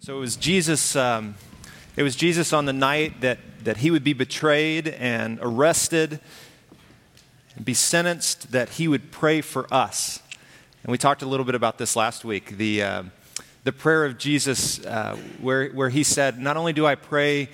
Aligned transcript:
So 0.00 0.16
it 0.16 0.20
was 0.20 0.36
Jesus. 0.36 0.94
Um, 0.94 1.34
it 1.96 2.04
was 2.04 2.14
Jesus 2.14 2.52
on 2.52 2.66
the 2.66 2.72
night 2.72 3.20
that, 3.22 3.38
that 3.64 3.78
he 3.78 3.90
would 3.90 4.04
be 4.04 4.12
betrayed 4.12 4.86
and 4.86 5.40
arrested 5.42 6.20
and 7.56 7.64
be 7.64 7.74
sentenced 7.74 8.52
that 8.52 8.68
he 8.70 8.86
would 8.86 9.10
pray 9.10 9.40
for 9.40 9.66
us. 9.74 10.22
And 10.84 10.92
we 10.92 10.98
talked 10.98 11.22
a 11.22 11.26
little 11.26 11.44
bit 11.44 11.56
about 11.56 11.78
this 11.78 11.96
last 11.96 12.24
week. 12.24 12.56
The, 12.56 12.82
uh, 12.82 13.02
the 13.64 13.72
prayer 13.72 14.04
of 14.04 14.16
Jesus, 14.18 14.84
uh, 14.86 15.16
where, 15.40 15.70
where 15.70 15.88
he 15.88 16.04
said, 16.04 16.38
Not 16.38 16.56
only 16.56 16.72
do 16.72 16.86
I 16.86 16.94
pray 16.94 17.48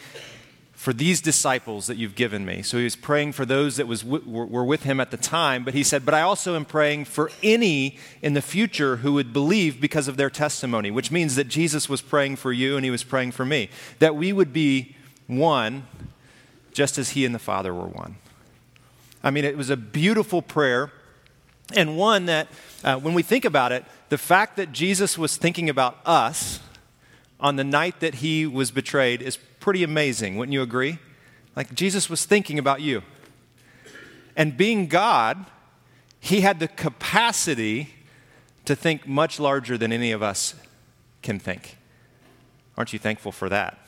for 0.85 0.93
these 0.93 1.23
disciples 1.23 1.87
that 1.87 1.96
you've 1.96 2.14
given 2.14 2.45
me. 2.45 2.61
So 2.61 2.77
he 2.77 2.85
was 2.85 2.95
praying 2.95 3.32
for 3.32 3.46
those 3.46 3.79
that 3.79 3.87
was, 3.87 4.05
were 4.05 4.64
with 4.67 4.82
him 4.82 5.00
at 5.00 5.11
the 5.11 5.17
time, 5.17 5.64
but 5.64 5.73
he 5.73 5.82
said, 5.82 6.05
But 6.05 6.12
I 6.12 6.21
also 6.21 6.57
am 6.57 6.67
praying 6.67 7.07
for 7.07 7.30
any 7.43 7.96
in 8.21 8.35
the 8.35 8.43
future 8.43 8.96
who 8.96 9.14
would 9.14 9.32
believe 9.32 9.81
because 9.81 10.09
of 10.09 10.18
their 10.18 10.29
testimony, 10.29 10.91
which 10.91 11.11
means 11.11 11.36
that 11.36 11.49
Jesus 11.49 11.89
was 11.89 12.03
praying 12.03 12.36
for 12.36 12.53
you 12.53 12.77
and 12.77 12.85
he 12.85 12.91
was 12.91 13.03
praying 13.03 13.32
for 13.32 13.46
me, 13.46 13.71
that 13.99 14.14
we 14.14 14.31
would 14.31 14.53
be 14.53 14.94
one 15.27 15.86
just 16.75 16.99
as 16.99 17.11
he 17.11 17.25
and 17.25 17.35
the 17.35 17.39
Father 17.39 17.72
were 17.72 17.89
one. 17.89 18.16
I 19.22 19.30
mean, 19.30 19.46
it 19.46 19.57
was 19.57 19.71
a 19.71 19.79
beautiful 19.79 20.43
prayer 20.43 20.93
and 21.75 21.96
one 21.96 22.27
that, 22.27 22.49
uh, 22.85 22.99
when 22.99 23.14
we 23.14 23.22
think 23.22 23.46
about 23.46 23.72
it, 23.72 23.86
the 24.11 24.19
fact 24.19 24.58
that 24.58 24.71
Jesus 24.71 25.16
was 25.16 25.39
thinking 25.39 25.71
about 25.71 25.96
us 26.05 26.61
on 27.41 27.57
the 27.57 27.64
night 27.64 28.00
that 28.00 28.16
he 28.16 28.46
was 28.46 28.71
betrayed 28.71 29.22
is 29.22 29.39
pretty 29.64 29.82
amazing, 29.82 30.36
wouldn't 30.36 30.53
you 30.53 30.61
agree? 30.61 30.99
Like 31.57 31.75
Jesus 31.75 32.11
was 32.11 32.27
thinking 32.27 32.59
about 32.59 32.83
you. 32.83 33.03
And 34.36 34.59
being 34.59 34.89
God, 34.89 35.47
he 36.20 36.42
had 36.42 36.61
the 36.61 36.69
capacity 36.69 37.95
to 38.67 38.77
think 38.77 39.08
much 39.08 39.41
larger 39.41 39.78
than 39.78 39.91
any 39.91 40.12
of 40.12 40.22
us 40.22 40.55
can 41.22 41.39
think. 41.39 41.78
Aren't 42.77 42.92
you 42.92 42.98
thankful 42.98 43.33
for 43.33 43.48
that? 43.48 43.78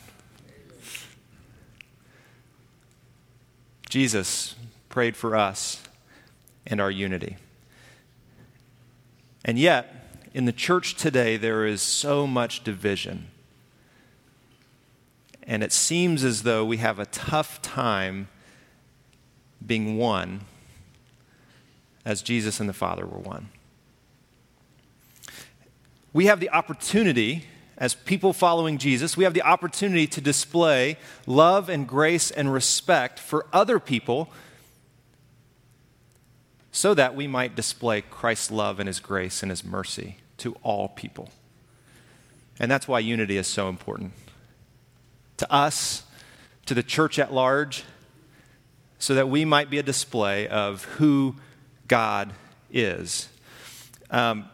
Jesus 3.91 4.55
prayed 4.89 5.15
for 5.15 5.37
us 5.37 5.83
and 6.67 6.81
our 6.81 6.91
unity. 6.91 7.37
And 9.45 9.59
yet, 9.59 10.23
in 10.33 10.47
the 10.47 10.53
church 10.53 10.95
today, 10.95 11.37
there 11.37 11.67
is 11.67 11.83
so 11.83 12.27
much 12.27 12.65
division 12.65 13.27
and 15.47 15.63
it 15.63 15.73
seems 15.73 16.25
as 16.25 16.43
though 16.43 16.65
we 16.65 16.79
have 16.79 16.99
a 16.99 17.07
tough 17.07 17.63
time 17.63 18.29
being 19.65 19.97
one 19.97 20.41
as 22.05 22.21
Jesus 22.21 22.59
and 22.59 22.69
the 22.69 22.75
Father 22.75 23.07
were 23.07 23.19
one. 23.19 23.49
We 26.13 26.27
have 26.27 26.41
the 26.41 26.51
opportunity, 26.51 27.45
as 27.79 27.95
people 27.95 28.33
following 28.33 28.79
Jesus, 28.79 29.17
we 29.17 29.25
have 29.25 29.35
the 29.35 29.43
opportunity 29.43 30.07
to 30.09 30.21
display 30.21 30.99
love 31.27 31.69
and 31.69 31.87
grace 31.87 32.31
and 32.31 32.53
respect 32.53 33.19
for 33.21 33.47
other 33.53 33.79
people 33.79 34.31
so 36.73 36.93
that 36.95 37.15
we 37.15 37.27
might 37.27 37.55
display 37.55 38.03
Christ's 38.03 38.51
love 38.51 38.81
and 38.81 38.87
his 38.87 38.99
grace 38.99 39.43
and 39.43 39.51
his 39.51 39.65
mercy 39.65 40.19
to 40.39 40.57
all 40.63 40.89
people. 40.89 41.31
And 42.59 42.71
that's 42.71 42.89
why 42.89 42.99
unity 42.99 43.37
is 43.37 43.47
so 43.47 43.69
important 43.69 44.13
to 45.39 45.53
us, 45.53 46.03
to 46.67 46.75
the 46.75 46.83
church 46.83 47.19
at 47.19 47.33
large, 47.33 47.85
so 48.99 49.15
that 49.15 49.29
we 49.29 49.45
might 49.45 49.71
be 49.71 49.79
a 49.79 49.83
display 49.83 50.49
of 50.49 50.85
who 50.85 51.37
God 51.87 52.33
is. 52.71 53.29
Um, 54.11 54.49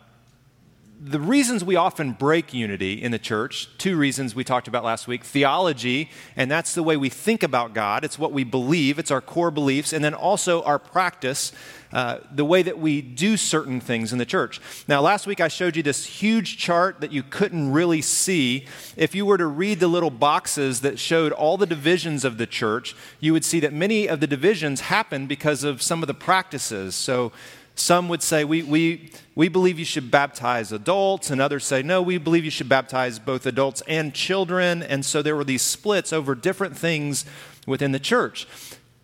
the 1.05 1.19
reasons 1.19 1.65
we 1.65 1.75
often 1.75 2.13
break 2.13 2.55
unity 2.55 3.03
in 3.03 3.11
the 3.11 3.19
church, 3.19 3.69
two 3.77 3.97
reasons 3.97 4.37
we 4.37 4.45
talked 4.45 4.69
about 4.69 4.85
last 4.85 5.09
week 5.09 5.25
theology, 5.25 6.09
and 6.37 6.49
that's 6.49 6.75
the 6.75 6.83
way 6.83 6.97
we 6.97 7.09
think 7.09 7.43
about 7.43 7.75
God. 7.75 8.05
It's 8.05 8.21
what 8.21 8.31
we 8.31 8.45
believe, 8.45 9.01
it's 9.01 9.11
our 9.11 9.21
core 9.21 9.51
beliefs, 9.51 9.93
and 9.93 10.05
then 10.05 10.15
also 10.15 10.63
our 10.63 10.79
practice, 10.79 11.51
uh, 11.93 12.19
the 12.33 12.45
way 12.45 12.63
that 12.63 12.79
we 12.79 13.03
do 13.03 13.37
certain 13.37 13.81
things 13.81 14.13
in 14.13 14.19
the 14.19 14.25
church. 14.25 14.61
Now, 14.87 15.01
last 15.01 15.27
week 15.27 15.41
I 15.41 15.49
showed 15.49 15.75
you 15.75 15.83
this 15.83 16.07
huge 16.07 16.57
chart 16.57 17.01
that 17.01 17.11
you 17.11 17.25
couldn't 17.25 17.73
really 17.73 18.01
see. 18.01 18.67
If 18.97 19.13
you 19.13 19.27
were 19.27 19.39
to 19.39 19.47
read 19.47 19.81
the 19.81 19.89
little 19.89 20.11
boxes 20.11 20.83
that 20.83 21.01
showed 21.01 21.33
all 21.33 21.57
the 21.57 21.67
divisions 21.67 22.25
of 22.25 22.39
the 22.39 22.47
church, 22.47 22.95
you 23.19 23.33
would 23.33 23.45
see 23.45 23.59
that 23.61 23.73
many 23.73 24.07
of 24.07 24.21
the 24.21 24.29
divisions 24.29 24.83
happen 24.83 25.27
because 25.27 25.65
of 25.65 25.83
some 25.83 26.01
of 26.03 26.07
the 26.07 26.15
practices. 26.15 26.95
So, 26.95 27.33
some 27.75 28.09
would 28.09 28.23
say, 28.23 28.45
we, 28.45 28.63
we, 28.63 29.11
we 29.35 29.49
believe 29.49 29.79
you 29.79 29.85
should 29.85 30.11
baptize 30.11 30.73
adults, 30.73 31.31
and 31.31 31.41
others 31.41 31.65
say, 31.65 31.83
no, 31.83 32.03
we 32.03 32.19
believe 32.19 32.45
you 32.45 32.51
should 32.51 32.69
baptize 32.69 33.19
both 33.19 33.47
adults 33.47 33.83
and 33.89 34.15
children. 34.15 34.83
And 34.83 35.05
so 35.05 35.23
there 35.23 35.37
were 35.37 35.45
these 35.45 35.63
splits 35.63 36.13
over 36.13 36.35
different 36.35 36.77
things 36.77 37.25
within 37.67 37.93
the 37.93 37.99
church. 37.99 38.47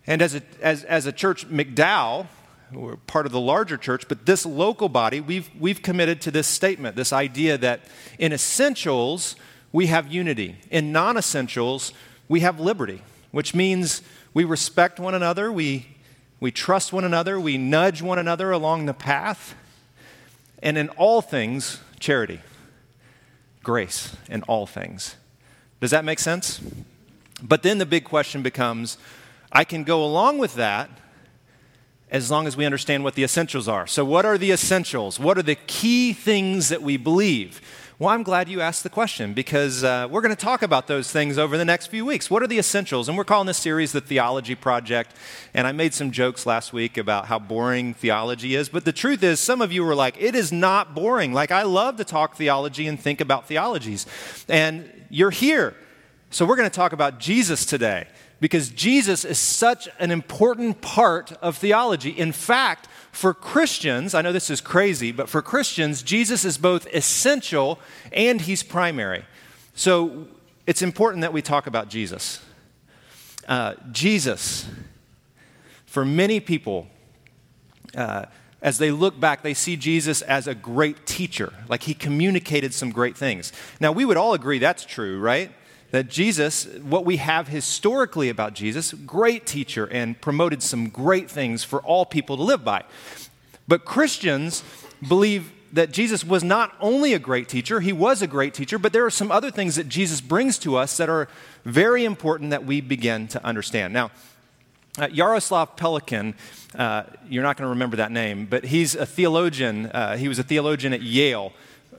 And 0.05 0.21
as 0.21 0.35
a, 0.35 0.41
as, 0.61 0.83
as 0.83 1.05
a 1.05 1.11
church, 1.11 1.49
McDowell, 1.49 2.27
we're 2.71 2.97
part 2.97 3.25
of 3.25 3.31
the 3.31 3.39
larger 3.39 3.77
church, 3.77 4.07
but 4.07 4.25
this 4.25 4.45
local 4.45 4.89
body, 4.89 5.21
we've, 5.21 5.49
we've 5.59 5.81
committed 5.81 6.21
to 6.21 6.31
this 6.31 6.47
statement, 6.47 6.95
this 6.95 7.11
idea 7.11 7.57
that 7.57 7.81
in 8.19 8.31
essentials, 8.31 9.35
we 9.71 9.87
have 9.87 10.11
unity. 10.11 10.57
In 10.69 10.91
non 10.91 11.17
essentials, 11.17 11.93
we 12.27 12.41
have 12.41 12.59
liberty, 12.59 13.01
which 13.31 13.55
means 13.55 14.03
we 14.33 14.43
respect 14.43 14.99
one 14.99 15.15
another, 15.15 15.51
we 15.51 15.87
we 16.39 16.51
trust 16.51 16.93
one 16.93 17.03
another, 17.03 17.39
we 17.39 17.57
nudge 17.57 18.01
one 18.01 18.19
another 18.19 18.51
along 18.51 18.85
the 18.85 18.93
path, 18.93 19.55
and 20.61 20.77
in 20.77 20.89
all 20.89 21.21
things, 21.21 21.81
charity, 21.99 22.41
grace 23.63 24.15
in 24.29 24.43
all 24.43 24.65
things. 24.65 25.15
Does 25.79 25.91
that 25.91 26.05
make 26.05 26.19
sense? 26.19 26.61
But 27.41 27.63
then 27.63 27.77
the 27.77 27.85
big 27.85 28.03
question 28.03 28.41
becomes 28.41 28.97
I 29.51 29.63
can 29.63 29.83
go 29.83 30.03
along 30.03 30.37
with 30.37 30.55
that 30.55 30.89
as 32.11 32.31
long 32.31 32.47
as 32.47 32.57
we 32.57 32.65
understand 32.65 33.03
what 33.03 33.15
the 33.15 33.23
essentials 33.23 33.67
are. 33.67 33.87
So, 33.87 34.03
what 34.03 34.25
are 34.25 34.37
the 34.37 34.51
essentials? 34.51 35.19
What 35.19 35.37
are 35.37 35.43
the 35.43 35.55
key 35.55 36.13
things 36.13 36.69
that 36.69 36.81
we 36.81 36.97
believe? 36.97 37.61
Well, 37.99 38.07
I'm 38.07 38.23
glad 38.23 38.47
you 38.47 38.61
asked 38.61 38.83
the 38.83 38.89
question 38.89 39.33
because 39.33 39.83
uh, 39.83 40.07
we're 40.09 40.21
going 40.21 40.33
to 40.33 40.41
talk 40.41 40.61
about 40.61 40.87
those 40.87 41.11
things 41.11 41.37
over 41.37 41.57
the 41.57 41.65
next 41.65 41.87
few 41.87 42.05
weeks. 42.05 42.29
What 42.29 42.41
are 42.41 42.47
the 42.47 42.57
essentials? 42.57 43.09
And 43.09 43.17
we're 43.17 43.25
calling 43.25 43.45
this 43.45 43.57
series 43.57 43.91
the 43.91 43.99
Theology 43.99 44.55
Project. 44.55 45.13
And 45.53 45.67
I 45.67 45.73
made 45.73 45.93
some 45.93 46.11
jokes 46.11 46.45
last 46.45 46.71
week 46.71 46.97
about 46.97 47.25
how 47.25 47.39
boring 47.39 47.93
theology 47.93 48.55
is. 48.55 48.69
But 48.69 48.85
the 48.85 48.93
truth 48.93 49.21
is, 49.21 49.41
some 49.41 49.61
of 49.61 49.73
you 49.73 49.83
were 49.83 49.95
like, 49.95 50.15
it 50.17 50.33
is 50.33 50.49
not 50.49 50.95
boring. 50.95 51.33
Like, 51.33 51.51
I 51.51 51.63
love 51.63 51.97
to 51.97 52.05
talk 52.05 52.37
theology 52.37 52.87
and 52.87 52.97
think 52.97 53.19
about 53.19 53.49
theologies. 53.49 54.05
And 54.47 54.89
you're 55.09 55.29
here. 55.29 55.75
So, 56.29 56.45
we're 56.45 56.55
going 56.55 56.69
to 56.69 56.73
talk 56.73 56.93
about 56.93 57.19
Jesus 57.19 57.65
today 57.65 58.07
because 58.39 58.69
Jesus 58.69 59.25
is 59.25 59.39
such 59.39 59.89
an 59.99 60.09
important 60.09 60.79
part 60.79 61.33
of 61.41 61.57
theology. 61.57 62.11
In 62.11 62.31
fact, 62.31 62.87
for 63.11 63.33
Christians, 63.33 64.13
I 64.13 64.21
know 64.21 64.31
this 64.31 64.49
is 64.49 64.61
crazy, 64.61 65.11
but 65.11 65.29
for 65.29 65.41
Christians, 65.41 66.03
Jesus 66.03 66.45
is 66.45 66.57
both 66.57 66.87
essential 66.93 67.79
and 68.13 68.41
he's 68.41 68.63
primary. 68.63 69.25
So 69.73 70.27
it's 70.67 70.81
important 70.81 71.21
that 71.21 71.33
we 71.33 71.41
talk 71.41 71.67
about 71.67 71.89
Jesus. 71.89 72.41
Uh, 73.47 73.73
Jesus, 73.91 74.69
for 75.85 76.05
many 76.05 76.39
people, 76.39 76.87
uh, 77.95 78.25
as 78.61 78.77
they 78.77 78.91
look 78.91 79.19
back, 79.19 79.41
they 79.41 79.53
see 79.53 79.75
Jesus 79.75 80.21
as 80.21 80.47
a 80.47 80.53
great 80.53 81.05
teacher, 81.05 81.53
like 81.67 81.83
he 81.83 81.93
communicated 81.93 82.73
some 82.73 82.91
great 82.91 83.17
things. 83.17 83.51
Now, 83.79 83.91
we 83.91 84.05
would 84.05 84.17
all 84.17 84.33
agree 84.33 84.59
that's 84.59 84.85
true, 84.85 85.19
right? 85.19 85.51
That 85.91 86.09
Jesus, 86.09 86.65
what 86.83 87.03
we 87.03 87.17
have 87.17 87.47
historically 87.47 88.29
about 88.29 88.53
Jesus, 88.53 88.93
great 88.93 89.45
teacher 89.45 89.85
and 89.87 90.19
promoted 90.21 90.61
some 90.61 90.89
great 90.89 91.29
things 91.29 91.63
for 91.63 91.81
all 91.81 92.05
people 92.05 92.37
to 92.37 92.43
live 92.43 92.63
by. 92.63 92.83
But 93.67 93.85
Christians 93.85 94.63
believe 95.07 95.51
that 95.73 95.91
Jesus 95.91 96.23
was 96.23 96.43
not 96.43 96.75
only 96.79 97.13
a 97.13 97.19
great 97.19 97.47
teacher, 97.47 97.79
he 97.79 97.93
was 97.93 98.21
a 98.21 98.27
great 98.27 98.53
teacher, 98.53 98.79
but 98.79 98.93
there 98.93 99.05
are 99.05 99.11
some 99.11 99.31
other 99.31 99.51
things 99.51 99.75
that 99.75 99.87
Jesus 99.87 100.21
brings 100.21 100.57
to 100.59 100.75
us 100.75 100.97
that 100.97 101.09
are 101.09 101.27
very 101.65 102.05
important 102.05 102.49
that 102.49 102.65
we 102.65 102.81
begin 102.81 103.27
to 103.29 103.43
understand. 103.43 103.93
Now, 103.93 104.11
uh, 104.97 105.07
Jaroslav 105.07 105.77
Pelikan, 105.77 106.33
uh, 106.75 107.03
you're 107.27 107.43
not 107.43 107.57
going 107.57 107.65
to 107.65 107.69
remember 107.69 107.97
that 107.97 108.11
name, 108.11 108.45
but 108.45 108.65
he's 108.65 108.95
a 108.95 109.05
theologian. 109.05 109.85
Uh, 109.87 110.17
he 110.17 110.27
was 110.27 110.39
a 110.39 110.43
theologian 110.43 110.93
at 110.93 111.01
Yale. 111.01 111.53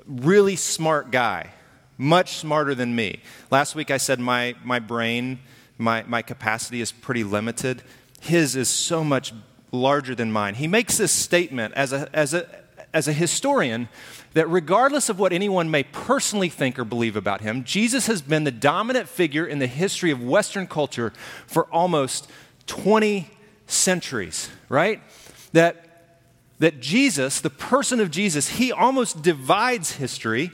Really 0.07 0.57
smart 0.57 1.11
guy 1.11 1.53
much 2.01 2.37
smarter 2.37 2.75
than 2.75 2.95
me. 2.95 3.21
Last 3.51 3.75
week 3.75 3.91
I 3.91 3.99
said 3.99 4.19
my, 4.19 4.55
my 4.65 4.79
brain, 4.79 5.39
my, 5.77 6.03
my 6.05 6.23
capacity 6.23 6.81
is 6.81 6.93
pretty 6.93 7.23
limited. 7.23 7.83
His 8.23 8.57
is 8.57 8.71
so 8.71 9.05
much 9.05 9.35
larger 9.71 10.15
than 10.15 10.33
mine. 10.33 10.55
He 10.55 10.67
makes 10.67 10.97
this 10.97 11.13
statement 11.13 11.75
as 11.75 11.93
a, 11.93 12.09
as 12.15 12.33
a, 12.33 12.49
as 12.95 13.07
a 13.07 13.13
historian 13.13 13.87
that 14.33 14.49
regardless 14.49 15.11
of 15.11 15.19
what 15.19 15.35
anyone 15.35 15.71
may 15.71 15.83
personally 15.83 16.49
think 16.49 16.79
or 16.79 16.87
believe 16.87 17.17
about 17.17 17.43
him, 17.43 17.65
Jesus 17.65 18.07
has 18.07 18.23
been 18.23 18.45
the 18.45 18.51
dominant 18.51 19.07
figure 19.07 19.45
in 19.45 19.59
the 19.59 19.67
history 19.67 20.11
of 20.11 20.23
Western 20.23 20.67
culture 20.67 21.13
for 21.47 21.67
almost 21.67 22.31
20 22.67 23.29
centuries, 23.67 24.49
right? 24.71 25.03
That, 25.53 26.17
that 26.61 26.81
Jesus, 26.81 27.43
the 27.43 27.51
person 27.51 28.01
of 28.01 28.11
Jesus, 28.11 28.49
he 28.49 28.73
almost 28.73 29.21
divides 29.21 29.93
history 29.93 30.51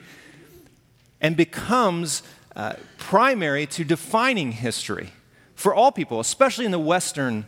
and 1.21 1.37
becomes 1.37 2.23
uh, 2.55 2.75
primary 2.99 3.67
to 3.67 3.85
defining 3.85 4.53
history 4.53 5.13
for 5.55 5.75
all 5.75 5.93
people, 5.93 6.21
especially 6.21 6.65
in 6.65 6.71
the 6.71 6.79
Western 6.79 7.47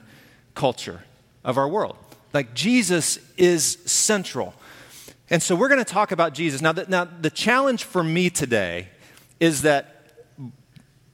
culture 0.55 1.05
of 1.45 1.57
our 1.57 1.69
world. 1.69 1.97
Like 2.33 2.55
Jesus 2.55 3.19
is 3.37 3.79
central. 3.87 4.55
And 5.31 5.43
so 5.43 5.55
we're 5.55 5.69
going 5.69 5.85
to 5.85 5.93
talk 5.93 6.13
about 6.13 6.35
Jesus. 6.35 6.61
Now 6.61 6.73
the, 6.73 6.87
now, 6.89 7.05
the 7.05 7.31
challenge 7.31 7.85
for 7.85 8.03
me 8.03 8.31
today 8.31 8.89
is 9.41 9.63
that 9.63 9.95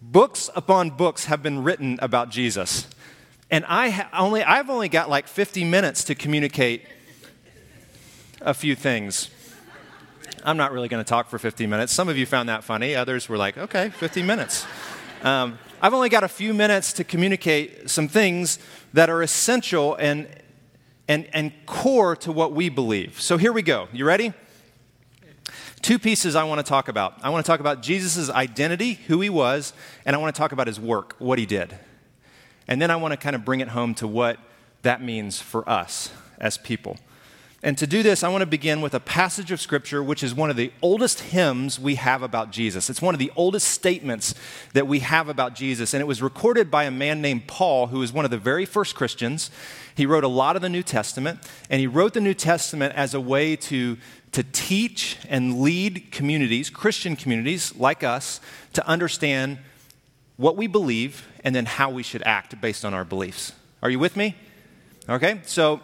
books 0.01 0.51
upon 0.55 0.91
books 0.91 1.27
have 1.27 1.43
been 1.43 1.62
written 1.62 1.99
about 2.01 2.31
Jesus. 2.31 2.87
And 3.51 3.65
I 3.67 3.91
ha- 3.91 4.09
only, 4.12 4.43
I've 4.43 4.71
only 4.71 4.89
got 4.89 5.09
like 5.09 5.27
50 5.29 5.65
minutes 5.65 6.05
to 6.05 6.15
communicate 6.15 6.85
a 8.41 8.55
few 8.55 8.75
things. 8.75 9.31
I'm 10.44 10.58
not 10.58 10.73
really 10.73 10.88
going 10.88 11.02
to 11.02 11.08
talk 11.08 11.31
for 11.31 11.38
15 11.38 11.70
minutes. 11.70 11.91
Some 11.91 12.11
of 12.11 12.19
you 12.19 12.26
found 12.26 12.50
that 12.50 12.64
funny. 12.64 12.94
Others 12.94 13.31
were 13.31 13.38
like, 13.38 13.56
okay, 13.56 13.88
15 13.88 14.26
minutes. 14.26 14.67
Um, 15.23 15.58
I've 15.81 15.94
only 15.94 16.11
got 16.11 16.23
a 16.23 16.29
few 16.29 16.52
minutes 16.52 16.93
to 16.94 17.05
communicate 17.05 17.88
some 17.88 18.08
things 18.08 18.58
that 18.93 19.08
are 19.08 19.23
essential 19.23 19.94
and, 19.94 20.29
and, 21.08 21.26
and 21.32 21.50
core 21.64 22.14
to 22.17 22.31
what 22.31 22.52
we 22.52 22.69
believe. 22.69 23.23
So 23.23 23.38
here 23.38 23.55
we 23.55 23.62
go. 23.62 23.88
You 23.91 24.05
ready? 24.05 24.35
Two 25.81 25.99
pieces 25.99 26.37
I 26.37 26.44
want 26.44 26.58
to 26.58 26.69
talk 26.69 26.88
about. 26.88 27.14
I 27.23 27.31
want 27.31 27.44
to 27.44 27.50
talk 27.50 27.61
about 27.61 27.81
Jesus' 27.81 28.29
identity, 28.29 28.94
who 29.06 29.23
he 29.23 29.31
was, 29.31 29.73
and 30.05 30.14
I 30.14 30.19
want 30.19 30.35
to 30.35 30.38
talk 30.38 30.52
about 30.52 30.67
his 30.67 30.79
work, 30.79 31.17
what 31.19 31.38
he 31.38 31.46
did. 31.46 31.79
And 32.69 32.82
then 32.82 32.91
I 32.91 32.96
want 32.96 33.12
to 33.12 33.17
kind 33.17 33.35
of 33.35 33.46
bring 33.46 33.61
it 33.61 33.69
home 33.69 33.94
to 33.94 34.06
what 34.06 34.38
that 34.82 35.02
means 35.02 35.41
for 35.41 35.67
us 35.69 36.11
as 36.38 36.58
people. 36.58 36.99
And 37.64 37.78
to 37.78 37.87
do 37.87 38.02
this, 38.02 38.22
I 38.22 38.28
want 38.28 38.43
to 38.43 38.46
begin 38.46 38.82
with 38.82 38.93
a 38.93 39.00
passage 39.00 39.50
of 39.50 39.58
Scripture 39.58 40.02
which 40.02 40.22
is 40.22 40.34
one 40.34 40.50
of 40.50 40.56
the 40.56 40.70
oldest 40.82 41.20
hymns 41.20 41.81
we 41.81 41.94
have 41.94 42.22
about 42.22 42.50
Jesus. 42.50 42.90
It's 42.90 43.00
one 43.00 43.14
of 43.14 43.19
the 43.19 43.32
oldest 43.37 43.69
statements 43.69 44.34
that 44.75 44.87
we 44.87 44.99
have 44.99 45.31
about 45.31 45.55
Jesus. 45.55 45.94
And 45.94 46.02
it 46.02 46.05
was 46.05 46.20
recorded 46.20 46.70
by 46.70 46.84
a 46.84 46.90
man 46.90 47.22
named 47.22 47.46
Paul, 47.46 47.87
who 47.87 48.00
was 48.00 48.12
one 48.12 48.26
of 48.26 48.31
the 48.31 48.37
very 48.37 48.66
first 48.66 48.94
Christians. 48.94 49.50
He 49.94 50.05
wrote 50.05 50.25
a 50.25 50.28
lot 50.28 50.56
of 50.56 50.62
the 50.62 50.69
New 50.69 50.82
Testament, 50.82 51.40
and 51.70 51.81
he 51.81 51.87
wrote 51.87 52.12
the 52.12 52.20
New 52.20 52.34
Testament 52.34 52.94
as 52.96 53.14
a 53.14 53.20
way 53.20 53.56
to, 53.56 53.96
to 54.32 54.43
teach 54.43 55.17
and 55.31 55.62
lead 55.62 56.12
communities, 56.12 56.69
Christian 56.69 57.17
communities 57.17 57.75
like 57.76 58.05
us, 58.05 58.43
to 58.75 58.87
understand 58.87 59.56
what 60.37 60.58
we 60.58 60.67
believe 60.67 61.26
and 61.43 61.55
then 61.55 61.64
how 61.64 61.88
we 61.88 62.02
should 62.02 62.22
act 62.25 62.60
based 62.60 62.84
on 62.84 62.93
our 62.93 63.06
beliefs. 63.06 63.55
Are 63.82 63.88
you 63.88 63.99
with 63.99 64.19
me? 64.19 64.37
Okay, 65.08 65.40
so 65.46 65.81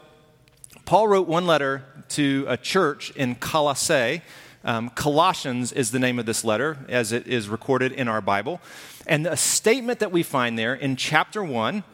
Paul 0.90 1.06
wrote 1.06 1.28
one 1.28 1.46
letter 1.46 1.84
to 2.08 2.44
a 2.48 2.56
church 2.56 3.12
in 3.12 3.36
Colossae. 3.36 4.22
Um, 4.64 4.90
Colossians 4.90 5.70
is 5.70 5.92
the 5.92 6.00
name 6.00 6.18
of 6.18 6.26
this 6.26 6.42
letter, 6.44 6.78
as 6.88 7.12
it 7.12 7.28
is 7.28 7.48
recorded 7.48 7.92
in 7.92 8.08
our 8.08 8.20
Bible. 8.20 8.60
And 9.06 9.24
a 9.28 9.36
statement 9.36 10.00
that 10.00 10.10
we 10.10 10.24
find 10.24 10.58
there 10.58 10.74
in 10.74 10.96
chapter 10.96 11.44
1 11.44 11.84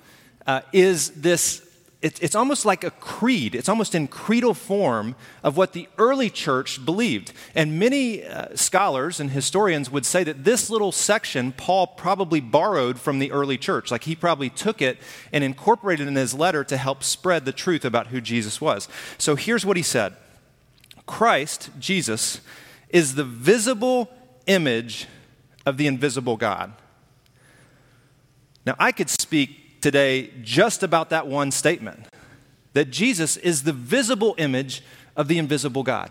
uh, 0.47 0.63
is 0.73 1.11
this 1.11 1.66
it's, 2.07 2.21
it's 2.21 2.37
almost 2.37 2.65
like 2.65 2.85
a 2.85 2.93
creed. 2.93 3.57
It's 3.57 3.69
almost 3.69 3.93
in 3.93 4.07
creedal 4.07 4.55
form 4.55 5.17
of 5.43 5.57
what 5.57 5.73
the 5.73 5.89
early 5.99 6.31
church 6.31 6.85
believed. 6.85 7.33
And 7.53 7.81
many 7.81 8.25
uh, 8.25 8.55
scholars 8.55 9.19
and 9.19 9.33
historians 9.33 9.91
would 9.91 10.07
say 10.07 10.23
that 10.23 10.45
this 10.45 10.71
little 10.71 10.93
section 10.93 11.51
Paul 11.51 11.89
probably 11.89 12.39
borrowed 12.39 13.01
from 13.01 13.19
the 13.19 13.33
early 13.33 13.59
church. 13.59 13.91
Like 13.91 14.05
he 14.05 14.15
probably 14.15 14.49
took 14.49 14.81
it 14.81 14.99
and 15.33 15.43
incorporated 15.43 16.07
it 16.07 16.11
in 16.11 16.15
his 16.15 16.33
letter 16.33 16.63
to 16.63 16.77
help 16.77 17.03
spread 17.03 17.45
the 17.45 17.51
truth 17.51 17.85
about 17.85 18.07
who 18.07 18.21
Jesus 18.21 18.61
was. 18.61 18.87
So 19.19 19.35
here's 19.35 19.67
what 19.67 19.77
he 19.77 19.83
said 19.83 20.15
Christ, 21.07 21.71
Jesus, 21.81 22.41
is 22.89 23.17
the 23.17 23.25
visible 23.25 24.09
image 24.47 25.09
of 25.67 25.77
the 25.77 25.89
invisible 25.89 26.37
God. 26.37 26.73
Now, 28.65 28.77
I 28.79 28.93
could 28.93 29.11
speak 29.11 29.66
today 29.87 30.33
just 30.43 30.83
about 30.83 31.11
that 31.11 31.29
one 31.29 31.53
statement 31.53 32.09
that 32.73 32.91
Jesus 32.91 33.37
is 33.37 33.63
the 33.63 33.73
visible 33.73 34.35
image 34.37 34.83
of 35.15 35.29
the 35.29 35.39
invisible 35.39 35.85
God. 35.85 36.11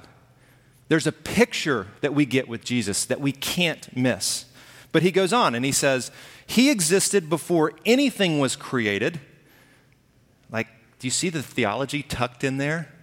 There's 0.88 1.06
a 1.06 1.12
picture 1.12 1.88
that 2.00 2.14
we 2.14 2.26
get 2.26 2.48
with 2.48 2.64
Jesus 2.64 3.04
that 3.04 3.20
we 3.20 3.34
can't 3.34 3.94
miss. 3.94 4.46
But 4.94 5.04
he 5.04 5.12
goes 5.12 5.34
on 5.34 5.56
and 5.56 5.66
he 5.66 5.74
says, 5.74 6.10
He 6.48 6.70
existed 6.72 7.30
before 7.30 7.74
anything 7.86 8.40
was 8.40 8.56
created. 8.56 9.20
Like, 10.50 10.68
do 11.00 11.08
you 11.08 11.12
see 11.12 11.28
the 11.28 11.44
theology 11.44 12.02
tucked 12.02 12.46
in 12.46 12.56
there? 12.56 12.94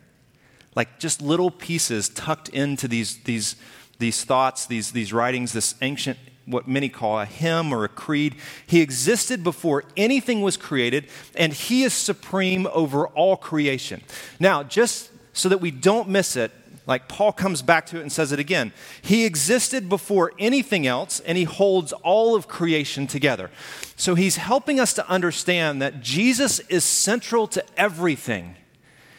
Like, 0.74 0.98
just 0.98 1.20
little 1.20 1.50
pieces 1.50 2.08
tucked 2.08 2.48
into 2.48 2.88
these, 2.88 3.18
these, 3.24 3.56
these 3.98 4.24
thoughts, 4.24 4.64
these, 4.64 4.92
these 4.92 5.12
writings, 5.12 5.52
this 5.52 5.74
ancient 5.82 6.18
what 6.46 6.66
many 6.66 6.88
call 6.88 7.20
a 7.20 7.24
hymn 7.24 7.72
or 7.72 7.84
a 7.84 7.88
creed. 7.88 8.34
He 8.66 8.80
existed 8.80 9.44
before 9.44 9.84
anything 9.96 10.42
was 10.42 10.56
created, 10.56 11.06
and 11.34 11.52
He 11.52 11.82
is 11.84 11.92
supreme 11.92 12.66
over 12.72 13.06
all 13.08 13.36
creation. 13.36 14.02
Now, 14.40 14.62
just 14.62 15.10
so 15.32 15.48
that 15.48 15.58
we 15.58 15.70
don't 15.70 16.08
miss 16.08 16.36
it, 16.36 16.52
like 16.86 17.08
Paul 17.08 17.32
comes 17.32 17.62
back 17.62 17.86
to 17.86 17.98
it 17.98 18.02
and 18.02 18.10
says 18.10 18.32
it 18.32 18.40
again. 18.40 18.72
He 19.02 19.24
existed 19.24 19.88
before 19.88 20.32
anything 20.38 20.86
else, 20.86 21.20
and 21.20 21.38
He 21.38 21.44
holds 21.44 21.92
all 21.92 22.34
of 22.34 22.48
creation 22.48 23.06
together. 23.06 23.50
So 23.96 24.14
He's 24.14 24.36
helping 24.36 24.80
us 24.80 24.92
to 24.94 25.08
understand 25.08 25.80
that 25.80 26.00
Jesus 26.00 26.58
is 26.60 26.84
central 26.84 27.46
to 27.48 27.64
everything. 27.76 28.56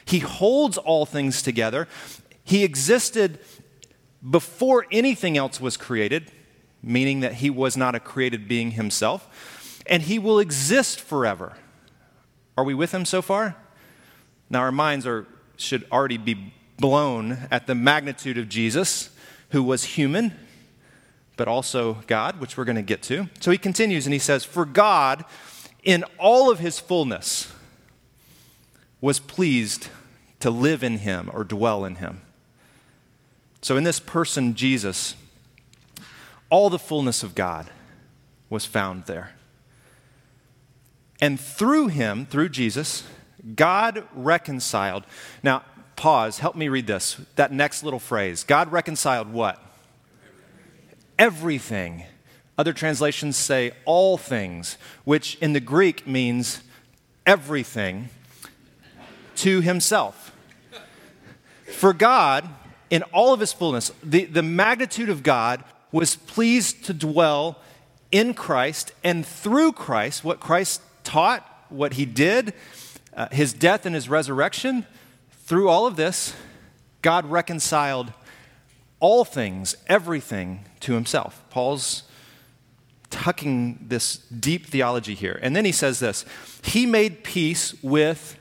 He 0.06 0.20
holds 0.20 0.78
all 0.78 1.06
things 1.06 1.42
together. 1.42 1.88
He 2.44 2.66
existed 2.66 3.40
before 4.30 4.86
anything 4.92 5.38
else 5.38 5.62
was 5.62 5.78
created 5.78 6.32
meaning 6.84 7.22
that 7.22 7.36
he 7.36 7.50
was 7.50 7.78
not 7.78 7.96
a 7.96 8.00
created 8.00 8.48
being 8.48 8.72
himself, 8.72 9.82
and 9.88 10.04
he 10.04 10.20
will 10.20 10.40
exist 10.40 11.00
forever. 11.00 11.54
Are 12.58 12.64
we 12.64 12.74
with 12.74 12.94
him 12.94 13.06
so 13.06 13.22
far? 13.22 13.56
Now, 14.50 14.60
our 14.60 14.72
minds 14.72 15.08
are, 15.08 15.26
should 15.58 15.86
already 15.92 16.18
be 16.18 16.54
blown 16.78 17.48
at 17.50 17.66
the 17.66 17.74
magnitude 17.76 18.38
of 18.38 18.50
Jesus, 18.50 19.10
who 19.50 19.64
was 19.64 19.84
human, 19.84 20.34
but 21.38 21.48
also 21.48 22.04
God, 22.08 22.40
which 22.40 22.58
we're 22.58 22.66
going 22.66 22.76
to 22.76 22.82
get 22.82 23.02
to. 23.04 23.30
So 23.40 23.52
he 23.52 23.58
continues 23.58 24.06
and 24.06 24.14
he 24.14 24.20
says, 24.20 24.44
For 24.44 24.66
God, 24.66 25.26
in 25.84 26.04
all 26.20 26.52
of 26.52 26.60
his 26.60 26.80
fullness, 26.80 27.52
was 29.02 29.20
pleased 29.20 29.88
to 30.40 30.50
live 30.50 30.84
in 30.84 31.00
him 31.00 31.30
or 31.34 31.44
dwell 31.44 31.86
in 31.86 31.96
him. 31.96 32.22
So, 33.62 33.78
in 33.78 33.84
this 33.84 34.00
person, 34.00 34.56
Jesus, 34.56 35.16
all 36.54 36.70
the 36.70 36.78
fullness 36.78 37.24
of 37.24 37.34
God 37.34 37.72
was 38.48 38.64
found 38.64 39.06
there. 39.06 39.32
And 41.20 41.40
through 41.40 41.88
him, 41.88 42.28
through 42.28 42.50
Jesus, 42.50 43.04
God 43.56 44.08
reconciled. 44.14 45.04
Now, 45.42 45.64
pause, 45.96 46.38
help 46.38 46.56
me 46.56 46.68
read 46.68 46.86
this. 46.86 47.18
That 47.38 47.52
next 47.52 47.82
little 47.84 47.98
phrase 48.00 48.44
God 48.44 48.72
reconciled 48.72 49.34
what? 49.34 49.60
Everything. 51.18 52.04
Other 52.56 52.72
translations 52.72 53.36
say 53.36 53.72
all 53.86 54.20
things, 54.20 54.78
which 55.06 55.40
in 55.42 55.54
the 55.54 55.60
Greek 55.60 56.06
means 56.06 56.62
everything 57.26 58.10
to 59.38 59.62
himself. 59.62 60.32
For 61.66 61.94
God, 61.94 62.48
in 62.92 63.02
all 63.12 63.34
of 63.34 63.40
his 63.40 63.54
fullness, 63.54 63.92
the, 64.04 64.26
the 64.26 64.44
magnitude 64.44 65.10
of 65.10 65.24
God 65.24 65.64
was 65.94 66.18
pleased 66.18 66.84
to 66.86 66.94
dwell 66.94 67.60
in 68.12 68.34
Christ 68.34 68.92
and 69.04 69.26
through 69.26 69.72
Christ, 69.72 70.24
what 70.24 70.42
Christ 70.42 70.82
taught, 71.06 71.48
what 71.70 71.94
he 71.94 72.06
did, 72.06 72.54
uh, 73.16 73.30
his 73.32 73.54
death 73.54 73.86
and 73.86 73.96
his 73.96 74.10
resurrection, 74.10 74.86
through 75.46 75.70
all 75.70 75.88
of 75.88 75.96
this, 75.96 76.34
God 77.02 77.26
reconciled 77.26 78.12
all 79.00 79.24
things, 79.24 79.76
everything 79.88 80.66
to 80.80 80.94
himself. 80.94 81.44
Paul's 81.50 82.04
tucking 83.10 83.86
this 83.88 84.18
deep 84.18 84.66
theology 84.66 85.14
here. 85.14 85.40
And 85.42 85.56
then 85.56 85.66
he 85.66 85.72
says 85.72 86.00
this 86.00 86.26
He 86.64 86.86
made 86.86 87.24
peace 87.24 87.76
with 87.84 88.40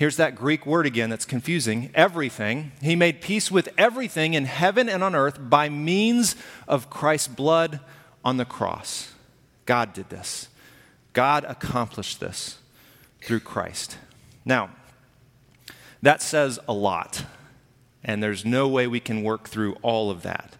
Here's 0.00 0.16
that 0.16 0.34
Greek 0.34 0.64
word 0.64 0.86
again 0.86 1.10
that's 1.10 1.26
confusing 1.26 1.90
everything. 1.94 2.72
He 2.80 2.96
made 2.96 3.20
peace 3.20 3.50
with 3.50 3.68
everything 3.76 4.32
in 4.32 4.46
heaven 4.46 4.88
and 4.88 5.04
on 5.04 5.14
earth 5.14 5.36
by 5.38 5.68
means 5.68 6.36
of 6.66 6.88
Christ's 6.88 7.28
blood 7.28 7.80
on 8.24 8.38
the 8.38 8.46
cross. 8.46 9.12
God 9.66 9.92
did 9.92 10.08
this. 10.08 10.48
God 11.12 11.44
accomplished 11.44 12.18
this 12.18 12.60
through 13.20 13.40
Christ. 13.40 13.98
Now, 14.42 14.70
that 16.00 16.22
says 16.22 16.58
a 16.66 16.72
lot, 16.72 17.26
and 18.02 18.22
there's 18.22 18.42
no 18.42 18.68
way 18.68 18.86
we 18.86 19.00
can 19.00 19.22
work 19.22 19.50
through 19.50 19.74
all 19.82 20.10
of 20.10 20.22
that 20.22 20.56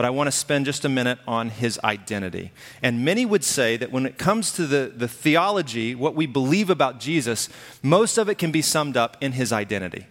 but 0.00 0.06
I 0.06 0.10
want 0.10 0.28
to 0.28 0.32
spend 0.32 0.64
just 0.64 0.86
a 0.86 0.88
minute 0.88 1.18
on 1.28 1.50
his 1.50 1.78
identity. 1.84 2.52
And 2.80 3.04
many 3.04 3.26
would 3.26 3.44
say 3.44 3.76
that 3.76 3.92
when 3.92 4.06
it 4.06 4.16
comes 4.16 4.50
to 4.52 4.66
the, 4.66 4.90
the 4.96 5.06
theology, 5.06 5.94
what 5.94 6.14
we 6.14 6.24
believe 6.24 6.70
about 6.70 7.00
Jesus, 7.00 7.50
most 7.82 8.16
of 8.16 8.26
it 8.30 8.38
can 8.38 8.50
be 8.50 8.62
summed 8.62 8.96
up 8.96 9.18
in 9.20 9.32
his 9.32 9.52
identity. 9.52 10.06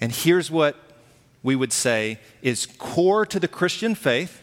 And 0.00 0.10
here's 0.10 0.50
what 0.50 0.76
we 1.42 1.54
would 1.56 1.74
say 1.74 2.20
is 2.40 2.64
core 2.78 3.26
to 3.26 3.38
the 3.38 3.48
Christian 3.48 3.94
faith 3.94 4.40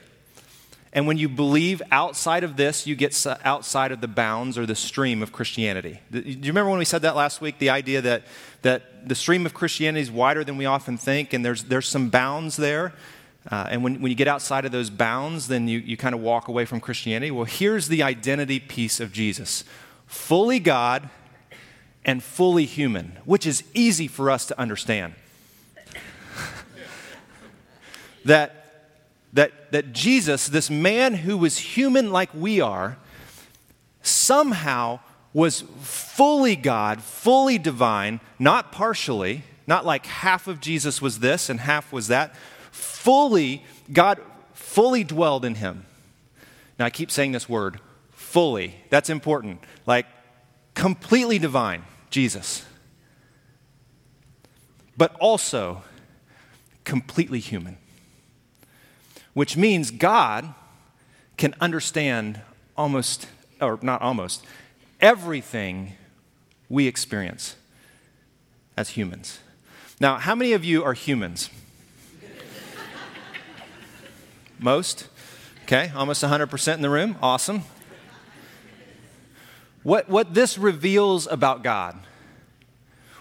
And 0.98 1.06
when 1.06 1.18
you 1.18 1.30
believe 1.30 1.82
outside 1.92 2.44
of 2.44 2.58
this, 2.58 2.88
you 2.88 2.96
get 2.96 3.26
outside 3.44 3.92
of 3.92 4.02
the 4.02 4.08
bounds 4.08 4.58
or 4.58 4.66
the 4.66 4.76
stream 4.76 5.22
of 5.22 5.32
Christianity. 5.32 6.00
Do 6.10 6.20
you 6.20 6.40
remember 6.48 6.70
when 6.70 6.80
we 6.80 6.86
said 6.86 7.04
that 7.04 7.16
last 7.16 7.42
week? 7.42 7.60
The 7.60 7.70
idea 7.70 8.02
that, 8.02 8.24
that 8.62 9.08
the 9.08 9.14
stream 9.14 9.46
of 9.46 9.54
Christianity 9.54 10.02
is 10.02 10.10
wider 10.10 10.44
than 10.44 10.58
we 10.58 10.66
often 10.66 10.98
think, 10.98 11.34
and 11.34 11.46
there's, 11.46 11.66
there's 11.66 11.88
some 11.88 12.10
bounds 12.10 12.58
there. 12.58 12.94
Uh, 13.50 13.68
and 13.70 13.84
when, 13.84 14.02
when 14.02 14.10
you 14.10 14.16
get 14.16 14.28
outside 14.28 14.66
of 14.66 14.72
those 14.72 14.90
bounds, 14.90 15.48
then 15.48 15.68
you, 15.68 15.80
you 15.80 15.96
kind 15.96 16.14
of 16.14 16.22
walk 16.22 16.48
away 16.48 16.66
from 16.66 16.80
Christianity. 16.80 17.32
Well, 17.32 17.46
here's 17.46 17.88
the 17.88 18.04
identity 18.04 18.60
piece 18.60 19.00
of 19.00 19.12
Jesus 19.12 19.64
fully 20.06 20.60
God 20.60 21.10
and 22.06 22.24
fully 22.24 22.66
human, 22.66 23.18
which 23.26 23.46
is 23.46 23.64
easy 23.74 24.08
for 24.08 24.32
us 24.32 24.46
to 24.46 24.60
understand. 24.60 25.16
that 28.26 28.54
that, 29.34 29.72
that 29.72 29.94
Jesus, 29.94 30.48
this 30.48 30.70
man 30.70 31.14
who 31.14 31.38
was 31.38 31.58
human 31.58 32.12
like 32.12 32.30
we 32.34 32.60
are, 32.60 32.98
somehow 34.02 35.00
was 35.34 35.62
fully 35.80 36.56
God, 36.56 37.02
fully 37.02 37.58
divine, 37.58 38.20
not 38.40 38.72
partially, 38.72 39.44
not 39.68 39.86
like 39.86 40.06
half 40.06 40.48
of 40.48 40.62
Jesus 40.62 41.02
was 41.02 41.20
this 41.20 41.50
and 41.50 41.60
half 41.60 41.94
was 41.94 42.08
that. 42.08 42.34
Fully, 42.98 43.64
God 43.92 44.20
fully 44.54 45.04
dwelled 45.04 45.46
in 45.46 45.56
him. 45.56 45.86
Now, 46.78 46.86
I 46.86 46.90
keep 46.90 47.10
saying 47.10 47.32
this 47.32 47.48
word, 47.48 47.80
fully. 48.12 48.76
That's 48.90 49.10
important. 49.10 49.62
Like, 49.86 50.06
completely 50.74 51.40
divine, 51.40 51.84
Jesus. 52.10 52.66
But 54.96 55.16
also, 55.20 55.84
completely 56.84 57.40
human 57.40 57.78
which 59.38 59.56
means 59.56 59.92
God 59.92 60.56
can 61.38 61.54
understand 61.62 62.42
almost, 62.76 63.28
or 63.62 63.78
not 63.84 64.02
almost, 64.02 64.44
everything 65.00 65.94
we 66.70 66.88
experience 66.88 67.56
as 68.76 68.90
humans. 68.90 69.38
Now, 70.00 70.18
how 70.18 70.34
many 70.34 70.54
of 70.54 70.66
you 70.66 70.84
are 70.84 70.94
humans? 70.94 71.52
Most? 74.60 75.08
Okay, 75.64 75.92
almost 75.96 76.24
100% 76.24 76.74
in 76.74 76.82
the 76.82 76.90
room. 76.90 77.18
Awesome. 77.22 77.64
What, 79.84 80.10
what 80.10 80.34
this 80.34 80.58
reveals 80.58 81.28
about 81.28 81.64
God, 81.64 81.98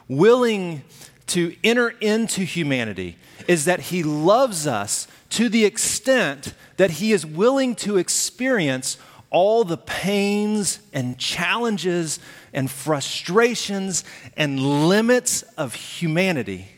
willing 0.09 0.83
to 1.28 1.55
enter 1.62 1.90
into 2.00 2.43
humanity, 2.43 3.16
is 3.47 3.64
that 3.66 3.81
He 3.81 4.02
loves 4.02 4.66
us 4.66 5.07
to 5.31 5.49
the 5.49 5.64
extent 5.64 6.55
that 6.76 6.93
he 6.93 7.12
is 7.12 7.26
willing 7.26 7.75
to 7.76 7.97
experience 7.97 8.99
all 9.31 9.64
the 9.64 9.76
pains 9.76 10.78
and 10.93 11.19
challenges 11.19 12.19
and 12.52 12.71
frustrations 12.71 14.05
and 14.37 14.88
limits 14.88 15.43
of 15.59 15.75
humanity 15.75 16.69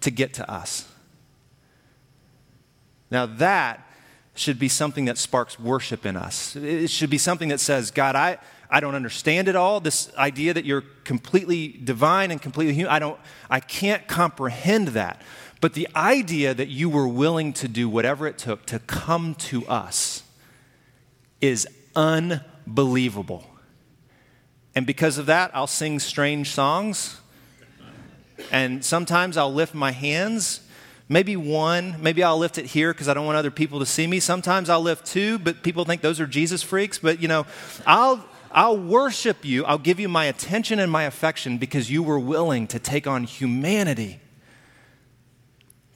to 0.00 0.10
get 0.10 0.32
to 0.34 0.50
us. 0.50 0.88
Now, 3.10 3.26
that 3.26 3.86
should 4.34 4.58
be 4.58 4.68
something 4.68 5.06
that 5.06 5.18
sparks 5.18 5.58
worship 5.58 6.04
in 6.04 6.16
us. 6.16 6.56
It 6.56 6.90
should 6.90 7.10
be 7.10 7.18
something 7.18 7.48
that 7.48 7.60
says, 7.60 7.90
God, 7.90 8.14
I, 8.16 8.38
I 8.70 8.80
don't 8.80 8.94
understand 8.94 9.48
it 9.48 9.56
all. 9.56 9.80
This 9.80 10.14
idea 10.16 10.52
that 10.52 10.64
you're 10.64 10.84
completely 11.04 11.68
divine 11.68 12.30
and 12.30 12.40
completely 12.40 12.74
human, 12.74 12.92
I, 12.92 12.98
don't, 12.98 13.18
I 13.48 13.60
can't 13.60 14.06
comprehend 14.06 14.88
that. 14.88 15.22
But 15.60 15.72
the 15.72 15.88
idea 15.96 16.52
that 16.52 16.68
you 16.68 16.90
were 16.90 17.08
willing 17.08 17.52
to 17.54 17.68
do 17.68 17.88
whatever 17.88 18.26
it 18.26 18.36
took 18.36 18.66
to 18.66 18.78
come 18.80 19.34
to 19.36 19.66
us 19.66 20.22
is 21.40 21.66
unbelievable. 21.94 23.46
And 24.74 24.86
because 24.86 25.16
of 25.16 25.26
that, 25.26 25.50
I'll 25.54 25.66
sing 25.66 25.98
strange 25.98 26.50
songs. 26.50 27.20
And 28.52 28.84
sometimes 28.84 29.38
I'll 29.38 29.52
lift 29.52 29.74
my 29.74 29.92
hands, 29.92 30.60
maybe 31.08 31.36
one, 31.36 31.96
maybe 32.00 32.22
I'll 32.22 32.38
lift 32.38 32.58
it 32.58 32.66
here 32.66 32.92
because 32.92 33.08
I 33.08 33.14
don't 33.14 33.26
want 33.26 33.38
other 33.38 33.50
people 33.50 33.78
to 33.80 33.86
see 33.86 34.06
me. 34.06 34.20
Sometimes 34.20 34.68
I'll 34.68 34.80
lift 34.80 35.06
two, 35.06 35.38
but 35.38 35.62
people 35.62 35.84
think 35.84 36.02
those 36.02 36.20
are 36.20 36.26
Jesus 36.26 36.62
freaks. 36.62 36.98
But 36.98 37.20
you 37.20 37.28
know, 37.28 37.46
I'll 37.86 38.24
I'll 38.50 38.78
worship 38.78 39.44
you. 39.44 39.64
I'll 39.64 39.78
give 39.78 40.00
you 40.00 40.08
my 40.08 40.24
attention 40.24 40.78
and 40.78 40.90
my 40.90 41.04
affection 41.04 41.58
because 41.58 41.90
you 41.90 42.02
were 42.02 42.18
willing 42.18 42.66
to 42.68 42.78
take 42.78 43.06
on 43.06 43.24
humanity 43.24 44.20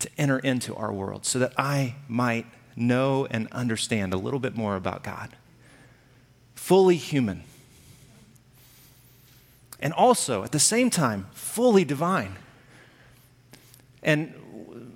to 0.01 0.11
enter 0.19 0.39
into 0.39 0.75
our 0.75 0.93
world 0.93 1.25
so 1.25 1.39
that 1.39 1.53
I 1.57 1.97
might 2.09 2.47
know 2.77 3.27
and 3.31 3.49
understand 3.53 4.13
a 4.13 4.17
little 4.17 4.41
bit 4.41 4.57
more 4.57 4.77
about 4.77 5.03
God. 5.03 5.31
Fully 6.55 6.97
human. 6.97 7.45
And 9.79 9.93
also, 9.95 10.45
at 10.45 10.53
the 10.53 10.59
same 10.59 10.91
time, 10.91 11.29
fully 11.33 11.85
divine. 11.85 12.37
And 14.03 14.35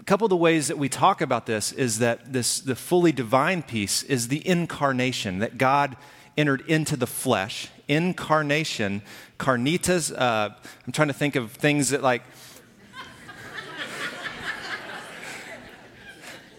a 0.05 0.07
couple 0.07 0.27
of 0.27 0.31
the 0.31 0.37
ways 0.37 0.69
that 0.69 0.77
we 0.77 0.91
talk 0.91 1.23
about 1.23 1.47
this 1.47 1.73
is 1.73 2.01
that 2.01 2.31
this, 2.31 2.61
the 2.61 2.77
fully 2.77 3.11
divine 3.11 3.63
piece 3.63 4.03
is 4.03 4.29
the 4.29 4.47
incarnation, 4.47 5.39
that 5.39 5.57
God 5.57 5.97
entered 6.37 6.61
into 6.69 6.95
the 6.95 7.07
flesh. 7.07 7.69
Incarnation, 7.89 9.01
carnitas, 9.39 10.15
uh, 10.15 10.51
I'm 10.87 10.93
trying 10.93 11.09
to 11.09 11.15
think 11.15 11.37
of 11.37 11.53
things 11.53 11.89
that 11.89 12.03
like, 12.03 12.23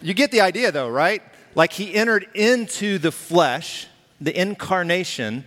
You 0.02 0.16
get 0.16 0.32
the 0.32 0.42
idea, 0.42 0.72
though, 0.72 0.90
right? 0.90 1.22
Like 1.54 1.72
he 1.72 1.94
entered 1.94 2.25
into 2.34 2.98
the 2.98 3.12
flesh, 3.12 3.86
the 4.20 4.36
incarnation, 4.36 5.46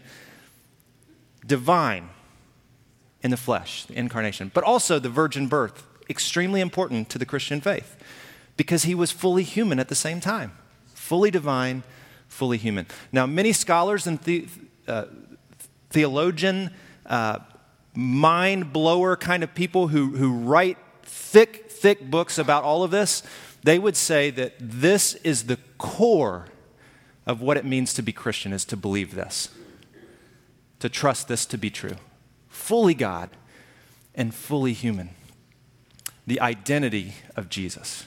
divine 1.44 2.10
in 3.22 3.32
the 3.32 3.36
flesh, 3.36 3.86
the 3.86 3.98
incarnation, 3.98 4.52
but 4.54 4.62
also 4.62 5.00
the 5.00 5.10
virgin 5.10 5.48
birth, 5.48 5.82
extremely 6.08 6.60
important 6.60 7.08
to 7.10 7.18
the 7.18 7.26
Christian 7.26 7.60
faith 7.60 7.96
because 8.56 8.84
he 8.84 8.94
was 8.94 9.10
fully 9.10 9.42
human 9.42 9.78
at 9.78 9.88
the 9.88 9.94
same 9.94 10.20
time, 10.20 10.52
fully 10.94 11.30
divine, 11.30 11.82
fully 12.28 12.58
human. 12.58 12.86
Now, 13.12 13.26
many 13.26 13.52
scholars 13.52 14.06
and 14.06 14.18
the, 14.20 14.48
uh, 14.86 15.06
theologian, 15.90 16.70
uh, 17.06 17.38
mind 17.94 18.72
blower 18.72 19.16
kind 19.16 19.42
of 19.42 19.54
people 19.54 19.88
who, 19.88 20.16
who 20.16 20.32
write 20.32 20.78
thick, 21.02 21.70
thick 21.70 22.10
books 22.10 22.38
about 22.38 22.64
all 22.64 22.82
of 22.82 22.90
this 22.90 23.22
they 23.62 23.78
would 23.78 23.96
say 23.96 24.30
that 24.30 24.54
this 24.58 25.14
is 25.16 25.44
the 25.44 25.58
core 25.78 26.46
of 27.26 27.40
what 27.40 27.56
it 27.56 27.64
means 27.64 27.92
to 27.94 28.02
be 28.02 28.12
Christian 28.12 28.52
is 28.52 28.64
to 28.66 28.76
believe 28.76 29.14
this, 29.14 29.50
to 30.80 30.88
trust 30.88 31.28
this 31.28 31.44
to 31.46 31.58
be 31.58 31.70
true. 31.70 31.96
Fully 32.48 32.94
God 32.94 33.30
and 34.14 34.34
fully 34.34 34.72
human. 34.72 35.10
The 36.28 36.42
identity 36.42 37.14
of 37.36 37.48
Jesus. 37.48 38.04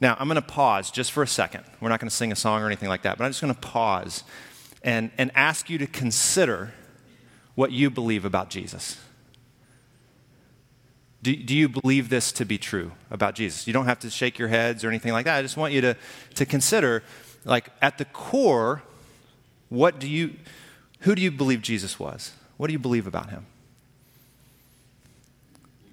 Now, 0.00 0.16
I'm 0.18 0.28
going 0.28 0.36
to 0.36 0.42
pause 0.42 0.90
just 0.90 1.12
for 1.12 1.22
a 1.22 1.26
second. 1.26 1.62
We're 1.78 1.90
not 1.90 2.00
going 2.00 2.08
to 2.08 2.14
sing 2.14 2.32
a 2.32 2.36
song 2.36 2.62
or 2.62 2.66
anything 2.66 2.88
like 2.88 3.02
that, 3.02 3.18
but 3.18 3.24
I'm 3.24 3.30
just 3.30 3.42
going 3.42 3.54
to 3.54 3.60
pause 3.60 4.24
and, 4.82 5.10
and 5.18 5.30
ask 5.34 5.68
you 5.68 5.76
to 5.76 5.86
consider 5.86 6.72
what 7.54 7.70
you 7.70 7.90
believe 7.90 8.24
about 8.24 8.48
Jesus. 8.48 8.96
Do, 11.22 11.36
do 11.36 11.54
you 11.54 11.68
believe 11.68 12.08
this 12.08 12.32
to 12.32 12.46
be 12.46 12.56
true 12.56 12.92
about 13.10 13.34
Jesus? 13.34 13.66
You 13.66 13.74
don't 13.74 13.84
have 13.84 13.98
to 13.98 14.08
shake 14.08 14.38
your 14.38 14.48
heads 14.48 14.82
or 14.82 14.88
anything 14.88 15.12
like 15.12 15.26
that. 15.26 15.36
I 15.36 15.42
just 15.42 15.58
want 15.58 15.74
you 15.74 15.82
to, 15.82 15.96
to 16.36 16.46
consider, 16.46 17.02
like, 17.44 17.68
at 17.82 17.98
the 17.98 18.06
core, 18.06 18.82
what 19.68 19.98
do 19.98 20.08
you, 20.08 20.36
who 21.00 21.14
do 21.14 21.20
you 21.20 21.30
believe 21.30 21.60
Jesus 21.60 22.00
was? 22.00 22.32
What 22.56 22.68
do 22.68 22.72
you 22.72 22.78
believe 22.78 23.06
about 23.06 23.28
him? 23.28 23.44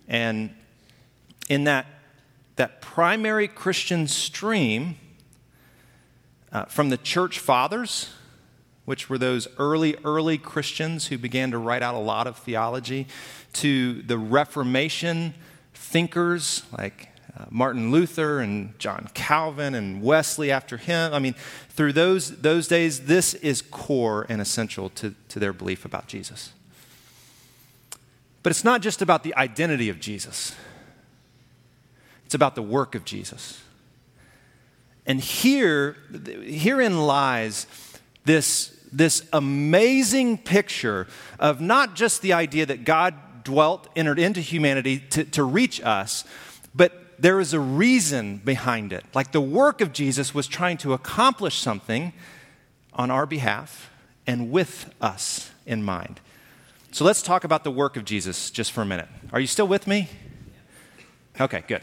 And 0.07 0.51
in 1.49 1.65
that, 1.65 1.85
that 2.55 2.81
primary 2.81 3.47
Christian 3.47 4.07
stream 4.07 4.97
uh, 6.51 6.65
from 6.65 6.89
the 6.89 6.97
church 6.97 7.39
fathers, 7.39 8.09
which 8.85 9.09
were 9.09 9.17
those 9.17 9.47
early, 9.57 9.95
early 10.05 10.37
Christians 10.37 11.07
who 11.07 11.17
began 11.17 11.51
to 11.51 11.57
write 11.57 11.81
out 11.81 11.95
a 11.95 11.99
lot 11.99 12.27
of 12.27 12.37
theology, 12.37 13.07
to 13.53 14.01
the 14.03 14.17
Reformation 14.17 15.33
thinkers 15.73 16.63
like 16.77 17.09
uh, 17.37 17.45
Martin 17.49 17.91
Luther 17.91 18.39
and 18.39 18.77
John 18.79 19.09
Calvin 19.13 19.75
and 19.75 20.01
Wesley 20.01 20.51
after 20.51 20.77
him. 20.77 21.13
I 21.13 21.19
mean, 21.19 21.35
through 21.69 21.93
those, 21.93 22.37
those 22.37 22.67
days, 22.67 23.01
this 23.01 23.33
is 23.35 23.61
core 23.61 24.25
and 24.29 24.41
essential 24.41 24.89
to, 24.91 25.13
to 25.29 25.39
their 25.39 25.53
belief 25.53 25.83
about 25.83 26.07
Jesus. 26.07 26.53
But 28.43 28.51
it's 28.51 28.63
not 28.63 28.81
just 28.81 29.01
about 29.01 29.23
the 29.23 29.35
identity 29.35 29.89
of 29.89 29.99
Jesus, 29.99 30.55
it's 32.25 32.35
about 32.35 32.55
the 32.55 32.61
work 32.61 32.95
of 32.95 33.05
Jesus. 33.05 33.61
And 35.05 35.19
here, 35.19 35.97
herein 36.43 37.05
lies 37.05 37.67
this 38.25 38.75
this 38.91 39.27
amazing 39.33 40.37
picture 40.37 41.07
of 41.37 41.59
not 41.59 41.95
just 41.95 42.21
the 42.21 42.33
idea 42.33 42.65
that 42.65 42.85
God 42.85 43.13
dwelt, 43.43 43.89
entered 43.95 44.19
into 44.19 44.39
humanity 44.39 44.99
to, 45.11 45.25
to 45.25 45.43
reach 45.43 45.81
us, 45.81 46.23
but 46.73 47.19
there 47.19 47.39
is 47.39 47.53
a 47.53 47.59
reason 47.59 48.37
behind 48.37 48.93
it. 48.93 49.03
Like 49.13 49.31
the 49.31 49.41
work 49.41 49.81
of 49.81 49.91
Jesus 49.91 50.33
was 50.33 50.47
trying 50.47 50.77
to 50.77 50.93
accomplish 50.93 51.59
something 51.59 52.13
on 52.93 53.11
our 53.11 53.25
behalf 53.25 53.89
and 54.25 54.49
with 54.51 54.93
us 55.01 55.51
in 55.65 55.83
mind. 55.83 56.19
So 56.91 57.03
let's 57.03 57.21
talk 57.21 57.43
about 57.43 57.63
the 57.63 57.71
work 57.71 57.97
of 57.97 58.05
Jesus 58.05 58.49
just 58.49 58.71
for 58.71 58.81
a 58.81 58.85
minute. 58.85 59.09
Are 59.33 59.39
you 59.39 59.47
still 59.47 59.67
with 59.67 59.87
me? 59.87 60.09
Okay, 61.39 61.63
good. 61.67 61.81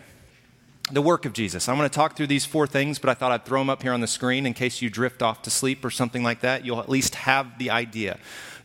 The 0.91 1.03
work 1.03 1.25
of 1.25 1.33
Jesus. 1.33 1.69
I'm 1.69 1.77
going 1.77 1.89
to 1.89 1.95
talk 1.95 2.17
through 2.17 2.27
these 2.27 2.45
four 2.45 2.67
things, 2.67 2.99
but 2.99 3.09
I 3.09 3.15
thought 3.15 3.33
I'd 3.33 3.45
throw 3.45 3.61
them 3.61 3.71
up 3.71 3.83
here 3.83 3.93
on 3.93 4.01
the 4.01 4.07
screen 4.07 4.47
in 4.47 4.53
case 4.53 4.83
you 4.83 4.91
drift 4.91 5.23
off 5.23 5.43
to 5.43 5.51
sleep 5.51 5.85
or 5.85 5.91
something 5.91 6.23
like 6.23 6.41
that. 6.41 6.65
You'll 6.67 6.81
at 6.81 6.89
least 6.89 7.15
have 7.15 7.59
the 7.59 7.71
idea. 7.71 8.19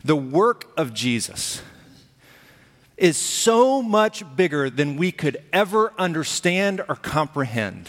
The 0.04 0.16
work 0.16 0.70
of 0.76 0.92
Jesus 0.92 1.62
is 2.96 3.16
so 3.16 3.80
much 3.80 4.24
bigger 4.36 4.68
than 4.68 4.96
we 4.96 5.12
could 5.12 5.42
ever 5.52 5.92
understand 5.96 6.82
or 6.88 6.96
comprehend. 6.96 7.88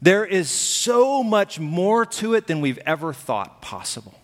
There 0.00 0.24
is 0.24 0.48
so 0.48 1.22
much 1.22 1.58
more 1.60 2.06
to 2.06 2.34
it 2.34 2.46
than 2.46 2.60
we've 2.60 2.78
ever 2.86 3.12
thought 3.12 3.60
possible. 3.60 4.14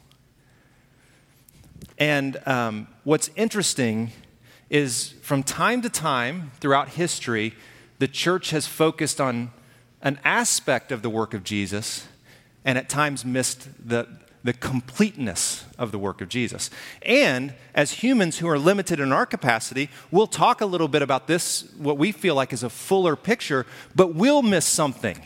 And 1.99 2.41
um, 2.47 2.87
what's 3.05 3.31
interesting 3.37 4.13
is 4.71 5.15
from 5.23 5.43
time 5.43 5.83
to 5.83 5.91
time 5.91 6.53
throughout 6.61 6.91
history, 6.91 7.55
the 7.99 8.09
church 8.09 8.51
has 8.51 8.67
focused 8.67 9.21
on 9.21 9.51
an 10.03 10.19
aspect 10.25 10.93
of 10.93 11.03
the 11.03 11.11
work 11.11 11.35
of 11.35 11.45
Jesus 11.45 12.07
and 12.65 12.77
at 12.77 12.89
times 12.89 13.25
missed 13.25 13.69
the, 13.89 14.07
the 14.45 14.53
completeness 14.53 15.65
of 15.79 15.93
the 15.93 15.99
work 15.99 16.21
of 16.21 16.29
Jesus. 16.29 16.71
And 17.03 17.55
as 17.75 17.93
humans 17.93 18.39
who 18.39 18.49
are 18.49 18.59
limited 18.59 19.01
in 19.01 19.13
our 19.13 19.27
capacity, 19.27 19.89
we'll 20.11 20.27
talk 20.27 20.61
a 20.61 20.67
little 20.67 20.89
bit 20.89 21.03
about 21.03 21.27
this, 21.27 21.71
what 21.79 21.99
we 21.99 22.13
feel 22.13 22.35
like 22.35 22.53
is 22.53 22.63
a 22.63 22.71
fuller 22.71 23.17
picture, 23.17 23.67
but 23.95 24.15
we'll 24.15 24.43
miss 24.43 24.65
something 24.65 25.23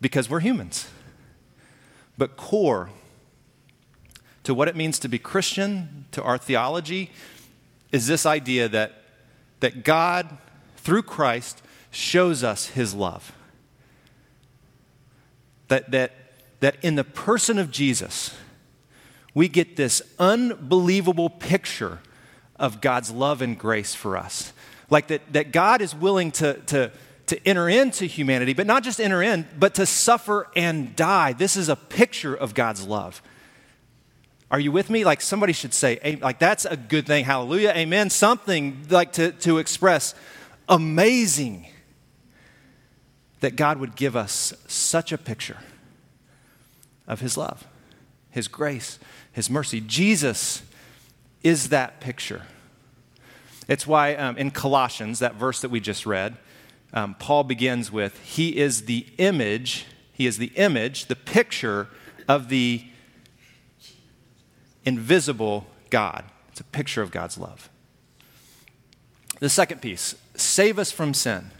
because 0.00 0.28
we're 0.28 0.40
humans. 0.40 0.86
But 2.16 2.36
core 2.36 2.90
to 4.44 4.54
what 4.54 4.68
it 4.68 4.76
means 4.76 4.98
to 5.00 5.08
be 5.08 5.18
Christian, 5.18 6.04
to 6.12 6.22
our 6.22 6.38
theology, 6.38 7.10
is 7.90 8.06
this 8.06 8.26
idea 8.26 8.68
that, 8.68 8.92
that 9.60 9.84
God, 9.84 10.36
through 10.84 11.02
Christ, 11.02 11.60
shows 11.90 12.44
us 12.44 12.68
his 12.68 12.94
love. 12.94 13.32
That, 15.68 15.90
that 15.90 16.12
that 16.64 16.76
in 16.80 16.94
the 16.94 17.04
person 17.04 17.58
of 17.58 17.70
Jesus, 17.70 18.34
we 19.34 19.48
get 19.48 19.76
this 19.76 20.00
unbelievable 20.18 21.28
picture 21.28 21.98
of 22.56 22.80
God's 22.80 23.10
love 23.10 23.42
and 23.42 23.58
grace 23.58 23.94
for 23.94 24.16
us. 24.16 24.54
Like 24.88 25.08
that, 25.08 25.30
that 25.34 25.52
God 25.52 25.82
is 25.82 25.94
willing 25.94 26.30
to, 26.32 26.54
to, 26.54 26.90
to 27.26 27.46
enter 27.46 27.68
into 27.68 28.06
humanity, 28.06 28.54
but 28.54 28.66
not 28.66 28.82
just 28.82 28.98
enter 28.98 29.22
in, 29.22 29.46
but 29.58 29.74
to 29.74 29.84
suffer 29.84 30.48
and 30.56 30.96
die. 30.96 31.34
This 31.34 31.54
is 31.54 31.68
a 31.68 31.76
picture 31.76 32.34
of 32.34 32.54
God's 32.54 32.86
love. 32.86 33.20
Are 34.50 34.58
you 34.58 34.72
with 34.72 34.88
me? 34.88 35.04
Like 35.04 35.20
somebody 35.20 35.52
should 35.52 35.74
say, 35.74 36.18
like 36.22 36.38
that's 36.38 36.64
a 36.64 36.78
good 36.78 37.06
thing. 37.06 37.26
Hallelujah, 37.26 37.74
amen. 37.76 38.08
Something 38.08 38.86
like 38.88 39.12
to, 39.14 39.32
to 39.32 39.58
express 39.58 40.14
amazing 40.68 41.66
that 43.40 43.56
God 43.56 43.78
would 43.78 43.96
give 43.96 44.16
us 44.16 44.54
such 44.66 45.12
a 45.12 45.18
picture 45.18 45.58
of 47.06 47.20
His 47.20 47.36
love, 47.36 47.66
His 48.30 48.48
grace, 48.48 48.98
His 49.32 49.50
mercy. 49.50 49.80
Jesus 49.80 50.62
is 51.42 51.68
that 51.68 52.00
picture. 52.00 52.42
It's 53.68 53.86
why 53.86 54.14
um, 54.14 54.36
in 54.36 54.50
Colossians, 54.50 55.18
that 55.18 55.34
verse 55.34 55.60
that 55.60 55.70
we 55.70 55.80
just 55.80 56.06
read, 56.06 56.36
um, 56.92 57.14
Paul 57.18 57.44
begins 57.44 57.90
with, 57.92 58.18
He 58.20 58.56
is 58.56 58.86
the 58.86 59.06
image, 59.18 59.86
He 60.12 60.26
is 60.26 60.38
the 60.38 60.52
image, 60.56 61.06
the 61.06 61.16
picture 61.16 61.88
of 62.28 62.48
the 62.48 62.84
invisible 64.84 65.66
God. 65.90 66.24
It's 66.50 66.60
a 66.60 66.64
picture 66.64 67.02
of 67.02 67.10
God's 67.10 67.36
love. 67.36 67.68
The 69.40 69.48
second 69.48 69.82
piece 69.82 70.14
save 70.34 70.78
us 70.78 70.90
from 70.90 71.14
sin. 71.14 71.50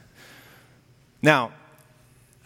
Now, 1.23 1.53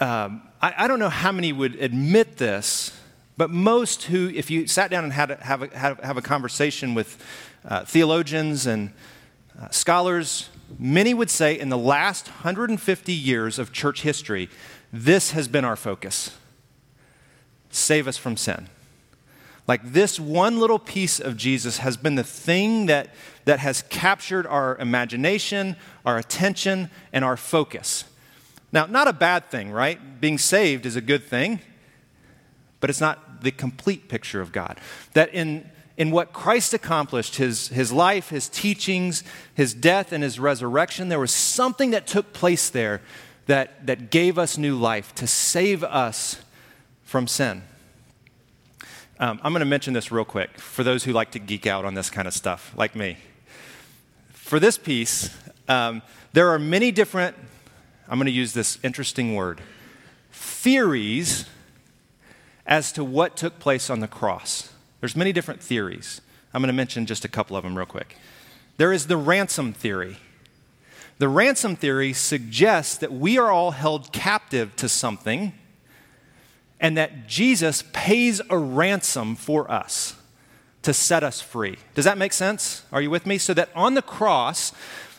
um, 0.01 0.43
I, 0.63 0.75
I, 0.85 0.89
don't 0.89 1.01
know 1.01 1.09
how 1.09 1.33
many 1.33 1.53
would 1.53 1.75
admit 1.77 2.37
this, 2.37 2.97
but 3.37 3.51
most 3.51 4.05
who, 4.05 4.29
if 4.29 4.51
you 4.51 4.69
sat 4.69 4.91
down 4.91 5.05
and 5.05 5.13
had 5.13 5.33
a, 5.33 5.37
have, 5.37 5.63
a, 5.63 5.69
have 5.77 6.17
a 6.17 6.23
conversation 6.23 6.95
with 6.95 7.21
uh, 7.65 7.85
theologians 7.85 8.67
and 8.67 8.93
uh, 9.61 9.69
scholars, 9.71 10.51
many 10.79 11.15
would 11.15 11.31
say 11.31 11.59
in 11.59 11.69
the 11.69 11.79
last 11.79 12.29
150 12.29 13.13
years 13.13 13.59
of 13.59 13.73
church 13.73 14.03
history, 14.03 14.49
this 14.93 15.33
has 15.33 15.49
been 15.49 15.65
our 15.65 15.77
focus 15.77 16.37
save 17.71 18.09
us 18.09 18.17
from 18.17 18.37
sin. 18.37 18.69
Like 19.69 19.93
this 19.93 20.19
one 20.19 20.59
little 20.59 20.79
piece 20.79 21.21
of 21.21 21.37
Jesus 21.37 21.79
has 21.79 21.99
been 21.99 22.15
the 22.15 22.25
thing 22.25 22.87
that, 22.87 23.11
that 23.45 23.61
has 23.61 23.83
captured 23.91 24.47
our 24.47 24.77
imagination, 24.79 25.77
our 26.07 26.17
attention, 26.17 26.91
and 27.13 27.23
our 27.23 27.37
focus. 27.37 28.05
Now, 28.73 28.87
not 28.87 29.09
a 29.09 29.13
bad 29.13 29.51
thing, 29.51 29.71
right? 29.71 30.21
Being 30.21 30.39
saved 30.39 30.87
is 30.87 30.97
a 30.97 31.03
good 31.03 31.23
thing, 31.23 31.61
but 32.81 32.89
it's 32.89 33.01
not 33.01 33.43
the 33.43 33.51
complete 33.51 34.09
picture 34.09 34.41
of 34.41 34.53
God. 34.53 34.81
That 35.13 35.33
in, 35.35 35.69
in 35.99 36.11
what 36.13 36.33
Christ 36.33 36.73
accomplished, 36.73 37.37
his, 37.37 37.69
his 37.69 37.93
life, 37.93 38.31
his 38.31 38.49
teachings, 38.49 39.23
his 39.55 39.75
death, 39.75 40.13
and 40.13 40.25
his 40.25 40.41
resurrection, 40.41 41.11
there 41.11 41.21
was 41.21 41.33
something 41.33 41.91
that 41.91 42.07
took 42.07 42.33
place 42.33 42.71
there 42.71 43.03
that, 43.47 43.87
that 43.87 44.11
gave 44.11 44.39
us 44.39 44.57
new 44.57 44.77
life 44.77 45.15
to 45.17 45.27
save 45.27 45.85
us 45.85 46.41
from 47.05 47.27
sin. 47.27 47.63
Um, 49.21 49.41
I'm 49.43 49.53
going 49.53 49.61
to 49.61 49.67
mention 49.67 49.95
this 49.95 50.13
real 50.13 50.25
quick 50.25 50.59
for 50.59 50.85
those 50.85 51.03
who 51.03 51.13
like 51.13 51.33
to 51.33 51.41
geek 51.41 51.67
out 51.67 51.85
on 51.85 51.95
this 51.95 52.09
kind 52.09 52.29
of 52.29 52.35
stuff, 52.35 52.73
like 52.77 52.95
me. 52.95 53.17
For 54.33 54.61
this 54.61 54.79
piece, 54.79 55.37
um, 55.69 56.03
there 56.35 56.49
are 56.51 56.59
many 56.59 56.93
different 56.93 57.35
I'm 58.11 58.19
going 58.19 58.27
to 58.27 58.33
use 58.33 58.55
this 58.55 58.79
interesting 58.83 59.35
word 59.35 59.61
theories 60.33 61.45
as 62.65 62.91
to 62.93 63.05
what 63.05 63.37
took 63.37 63.59
place 63.59 63.91
on 63.91 64.01
the 64.01 64.09
cross. 64.09 64.73
There's 65.01 65.15
many 65.15 65.33
different 65.33 65.61
theories. 65.61 66.23
I'm 66.55 66.63
going 66.63 66.69
to 66.69 66.73
mention 66.73 67.05
just 67.05 67.27
a 67.27 67.29
couple 67.29 67.55
of 67.57 67.65
them 67.65 67.77
real 67.77 67.87
quick. 67.87 68.17
There 68.79 68.93
is 68.93 69.09
the 69.09 69.19
ransom 69.19 69.75
theory. 69.75 70.17
The 71.19 71.29
ransom 71.29 71.77
theory 71.77 72.15
suggests 72.15 72.97
that 72.97 73.13
we 73.13 73.37
are 73.37 73.51
all 73.51 73.73
held 73.73 74.13
captive 74.13 74.75
to 74.77 74.89
something 74.89 75.53
and 76.81 76.97
that 76.97 77.27
Jesus 77.27 77.83
pays 77.93 78.41
a 78.51 78.59
ransom 78.59 79.35
for 79.35 79.71
us 79.71 80.15
to 80.83 80.95
set 80.95 81.25
us 81.25 81.41
free. 81.41 81.77
Does 81.95 82.05
that 82.05 82.19
make 82.19 82.33
sense? 82.33 82.85
Are 82.93 83.03
you 83.03 83.11
with 83.11 83.27
me? 83.27 83.39
So 83.39 83.53
that 83.55 83.71
on 83.75 83.95
the 83.95 84.03
cross, 84.03 84.73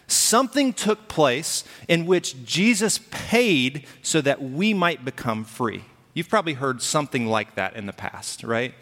something 0.08 0.74
took 0.74 1.08
place 1.08 1.64
in 1.88 2.06
which 2.06 2.46
Jesus 2.46 3.00
paid 3.12 3.86
so 4.02 4.22
that 4.22 4.42
we 4.42 4.74
might 4.74 5.04
become 5.04 5.44
free. 5.44 5.84
You've 6.14 6.30
probably 6.30 6.54
heard 6.54 6.82
something 6.82 7.28
like 7.28 7.56
that 7.56 7.76
in 7.76 7.86
the 7.86 7.94
past, 7.94 8.44
right? 8.44 8.74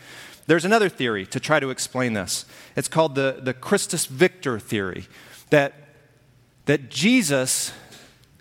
There's 0.46 0.66
another 0.66 0.88
theory 0.88 1.26
to 1.28 1.40
try 1.40 1.60
to 1.60 1.70
explain 1.70 2.14
this. 2.14 2.46
It's 2.76 2.88
called 2.88 3.16
the, 3.16 3.40
the 3.42 3.54
Christus 3.54 4.06
Victor 4.06 4.60
theory 4.60 5.08
that, 5.50 5.74
that 6.66 6.90
Jesus, 6.90 7.74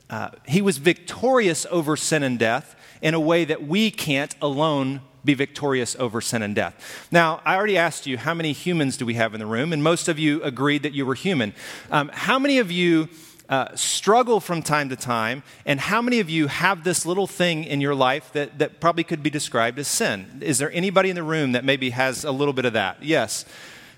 uh, 0.09 0.31
he 0.47 0.63
was 0.63 0.79
victorious 0.79 1.67
over 1.71 1.97
sin 1.97 2.23
and 2.23 2.39
death 2.39 2.77
in 3.07 3.15
a 3.15 3.21
way 3.21 3.45
that 3.45 3.65
we 3.65 3.89
can't 3.89 4.35
alone 4.43 5.01
be 5.25 5.33
victorious 5.33 5.95
over 6.01 6.21
sin 6.21 6.43
and 6.43 6.57
death. 6.57 7.07
Now, 7.13 7.41
I 7.45 7.55
already 7.55 7.79
asked 7.79 8.05
you 8.05 8.19
how 8.19 8.35
many 8.35 8.53
humans 8.53 8.97
do 8.97 9.07
we 9.07 9.15
have 9.15 9.33
in 9.33 9.39
the 9.39 9.47
room, 9.47 9.73
and 9.73 9.81
most 9.81 10.09
of 10.09 10.19
you 10.19 10.43
agreed 10.43 10.83
that 10.83 10.93
you 10.93 11.07
were 11.07 11.15
human. 11.15 11.55
Um, 11.93 12.11
how 12.13 12.41
many 12.41 12.59
of 12.59 12.73
you 12.73 13.09
uh, 13.49 13.77
struggle 13.77 14.41
from 14.41 14.61
time 14.61 14.89
to 14.89 14.97
time, 14.97 15.45
and 15.65 15.79
how 15.79 16.03
many 16.03 16.19
of 16.19 16.29
you 16.29 16.49
have 16.49 16.83
this 16.83 17.07
little 17.07 17.29
thing 17.29 17.63
in 17.63 17.81
your 17.81 17.95
life 17.95 18.33
that, 18.33 18.59
that 18.59 18.81
probably 18.81 19.05
could 19.05 19.23
be 19.23 19.31
described 19.31 19.79
as 19.79 19.87
sin? 19.87 20.41
Is 20.41 20.59
there 20.59 20.73
anybody 20.73 21.09
in 21.09 21.15
the 21.15 21.23
room 21.23 21.53
that 21.53 21.65
maybe 21.65 21.91
has 21.91 22.25
a 22.25 22.33
little 22.33 22.55
bit 22.55 22.65
of 22.65 22.73
that? 22.73 23.05
Yes. 23.05 23.45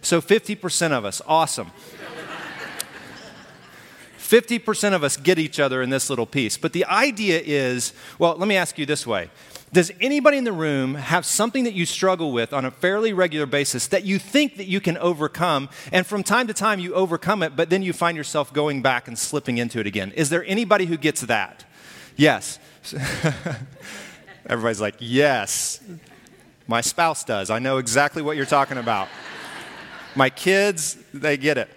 So 0.03 0.21
50% 0.21 0.93
of 0.93 1.07
us. 1.07 1.23
Awesome. 1.27 1.71
50% 4.29 4.93
of 4.93 5.03
us 5.03 5.17
get 5.17 5.39
each 5.39 5.59
other 5.59 5.81
in 5.81 5.89
this 5.89 6.11
little 6.11 6.27
piece. 6.27 6.59
But 6.59 6.75
the 6.75 6.85
idea 6.85 7.41
is 7.43 7.95
well, 8.19 8.37
let 8.37 8.47
me 8.47 8.57
ask 8.57 8.79
you 8.79 8.85
this 8.85 9.07
way 9.07 9.31
does 9.73 9.93
anybody 10.01 10.39
in 10.39 10.45
the 10.45 10.53
room 10.53 10.95
have 10.95 11.27
something 11.27 11.65
that 11.65 11.75
you 11.75 11.85
struggle 11.85 12.33
with 12.33 12.53
on 12.53 12.65
a 12.65 12.71
fairly 12.71 13.13
regular 13.13 13.47
basis 13.47 13.87
that 13.89 14.05
you 14.05 14.19
think 14.19 14.57
that 14.57 14.67
you 14.67 14.81
can 14.81 14.97
overcome, 14.97 15.69
and 15.93 16.07
from 16.07 16.23
time 16.23 16.47
to 16.47 16.55
time 16.55 16.79
you 16.79 16.95
overcome 16.95 17.43
it, 17.43 17.55
but 17.55 17.69
then 17.69 17.83
you 17.83 17.93
find 17.93 18.17
yourself 18.17 18.53
going 18.53 18.81
back 18.81 19.09
and 19.09 19.19
slipping 19.19 19.59
into 19.59 19.79
it 19.79 19.87
again? 19.87 20.13
Is 20.13 20.31
there 20.31 20.45
anybody 20.47 20.87
who 20.87 20.97
gets 20.97 21.21
that? 21.23 21.65
Yes. 22.17 22.59
Everybody's 24.47 24.81
like, 24.81 24.97
yes. 24.99 25.81
My 26.67 26.81
spouse 26.81 27.25
does. 27.25 27.51
I 27.51 27.59
know 27.59 27.79
exactly 27.79 28.23
what 28.23 28.37
you're 28.37 28.47
talking 28.47 28.79
about. 28.79 29.09
My 30.15 30.31
kids, 30.31 30.97
they 31.13 31.37
get 31.37 31.59
it. 31.59 31.69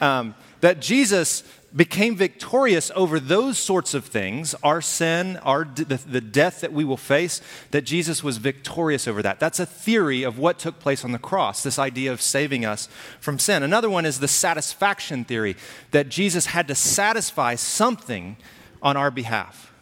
Um, 0.00 0.34
that 0.60 0.80
Jesus 0.80 1.42
became 1.74 2.16
victorious 2.16 2.90
over 2.96 3.20
those 3.20 3.56
sorts 3.56 3.94
of 3.94 4.04
things, 4.04 4.54
our 4.62 4.80
sin, 4.80 5.36
our 5.38 5.64
the, 5.64 5.84
the, 5.84 6.20
death 6.20 6.60
that 6.62 6.72
we 6.72 6.84
will 6.84 6.96
face, 6.96 7.40
that 7.70 7.82
Jesus 7.82 8.24
was 8.24 8.38
victorious 8.38 9.06
over 9.06 9.22
that. 9.22 9.38
That's 9.38 9.60
a 9.60 9.66
theory 9.66 10.24
of 10.24 10.38
what 10.38 10.58
took 10.58 10.80
place 10.80 11.04
on 11.04 11.12
the 11.12 11.18
cross, 11.18 11.62
this 11.62 11.78
idea 11.78 12.12
of 12.12 12.20
saving 12.20 12.64
us 12.64 12.88
from 13.20 13.38
sin. 13.38 13.62
Another 13.62 13.88
one 13.88 14.04
is 14.04 14.18
the 14.18 14.28
satisfaction 14.28 15.24
theory, 15.24 15.56
that 15.92 16.08
Jesus 16.08 16.46
had 16.46 16.66
to 16.68 16.74
satisfy 16.74 17.54
something 17.54 18.36
on 18.82 18.96
our 18.96 19.10
behalf. 19.10 19.72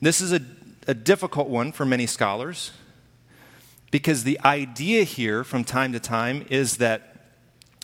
This 0.00 0.22
is 0.22 0.32
a, 0.32 0.40
a 0.86 0.94
difficult 0.94 1.48
one 1.48 1.72
for 1.72 1.84
many 1.84 2.06
scholars 2.06 2.72
because 3.90 4.24
the 4.24 4.40
idea 4.44 5.04
here 5.04 5.44
from 5.44 5.64
time 5.64 5.92
to 5.92 6.00
time 6.00 6.46
is 6.48 6.78
that 6.78 7.09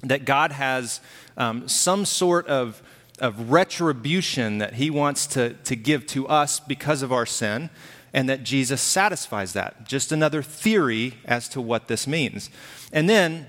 that 0.02 0.24
God 0.24 0.52
has 0.52 1.00
um, 1.37 1.68
some 1.68 2.04
sort 2.04 2.46
of, 2.46 2.82
of 3.18 3.50
retribution 3.50 4.59
that 4.59 4.74
He 4.74 4.90
wants 4.90 5.26
to, 5.28 5.54
to 5.54 5.76
give 5.76 6.06
to 6.09 6.28
us 6.28 6.61
because 6.61 7.02
of 7.02 7.12
our 7.12 7.26
sin, 7.26 7.70
and 8.12 8.28
that 8.28 8.44
Jesus 8.44 8.80
satisfies 8.80 9.52
that. 9.52 9.87
Just 9.87 10.12
another 10.12 10.42
theory 10.42 11.14
as 11.24 11.48
to 11.50 11.61
what 11.61 11.88
this 11.88 12.06
means. 12.06 12.50
And 12.92 13.09
then 13.09 13.46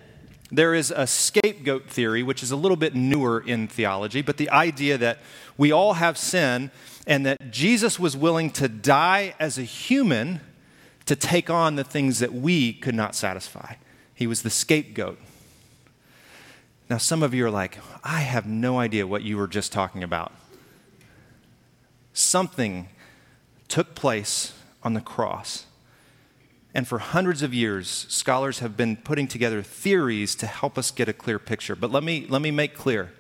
there 0.52 0.74
is 0.74 0.92
a 0.92 1.08
scapegoat 1.08 1.90
theory, 1.90 2.24
which 2.24 2.42
is 2.42 2.52
a 2.52 2.56
little 2.56 2.78
bit 2.78 2.96
newer 2.96 3.44
in 3.46 3.68
theology, 3.68 4.22
but 4.22 4.38
the 4.38 4.50
idea 4.50 4.98
that 4.98 5.20
we 5.58 5.72
all 5.72 5.94
have 5.94 6.18
sin 6.18 6.72
and 7.06 7.26
that 7.26 7.52
Jesus 7.52 8.00
was 8.00 8.16
willing 8.16 8.52
to 8.52 8.68
die 8.68 9.36
as 9.40 9.58
a 9.58 9.64
human 9.64 10.42
to 11.06 11.16
take 11.16 11.50
on 11.50 11.76
the 11.76 11.84
things 11.84 12.20
that 12.20 12.34
we 12.34 12.74
could 12.74 12.96
not 12.96 13.16
satisfy. 13.16 13.76
He 14.14 14.28
was 14.28 14.42
the 14.42 14.50
scapegoat. 14.50 15.18
Now, 16.90 16.98
some 16.98 17.22
of 17.22 17.34
you 17.34 17.46
are 17.46 17.52
like, 17.52 17.80
I 18.04 18.22
have 18.22 18.46
no 18.46 18.80
idea 18.80 19.06
what 19.06 19.24
you 19.24 19.38
were 19.38 19.48
just 19.48 19.74
talking 19.74 20.04
about. 20.04 20.32
Something 22.14 22.88
took 23.68 23.94
place 23.94 24.54
on 24.84 24.94
the 24.94 25.02
cross. 25.02 25.66
And 26.74 26.88
for 26.88 27.00
hundreds 27.00 27.42
of 27.42 27.54
years, 27.54 28.06
scholars 28.10 28.60
have 28.60 28.78
been 28.78 28.96
putting 28.96 29.28
together 29.28 29.62
theories 29.62 30.34
to 30.36 30.48
help 30.48 30.78
us 30.78 30.92
get 30.92 31.10
a 31.10 31.14
clear 31.14 31.40
picture. 31.40 31.76
But 31.76 31.92
let 31.92 32.04
me, 32.04 32.26
let 32.30 32.42
me 32.42 32.52
make 32.52 32.76
clear 32.76 33.12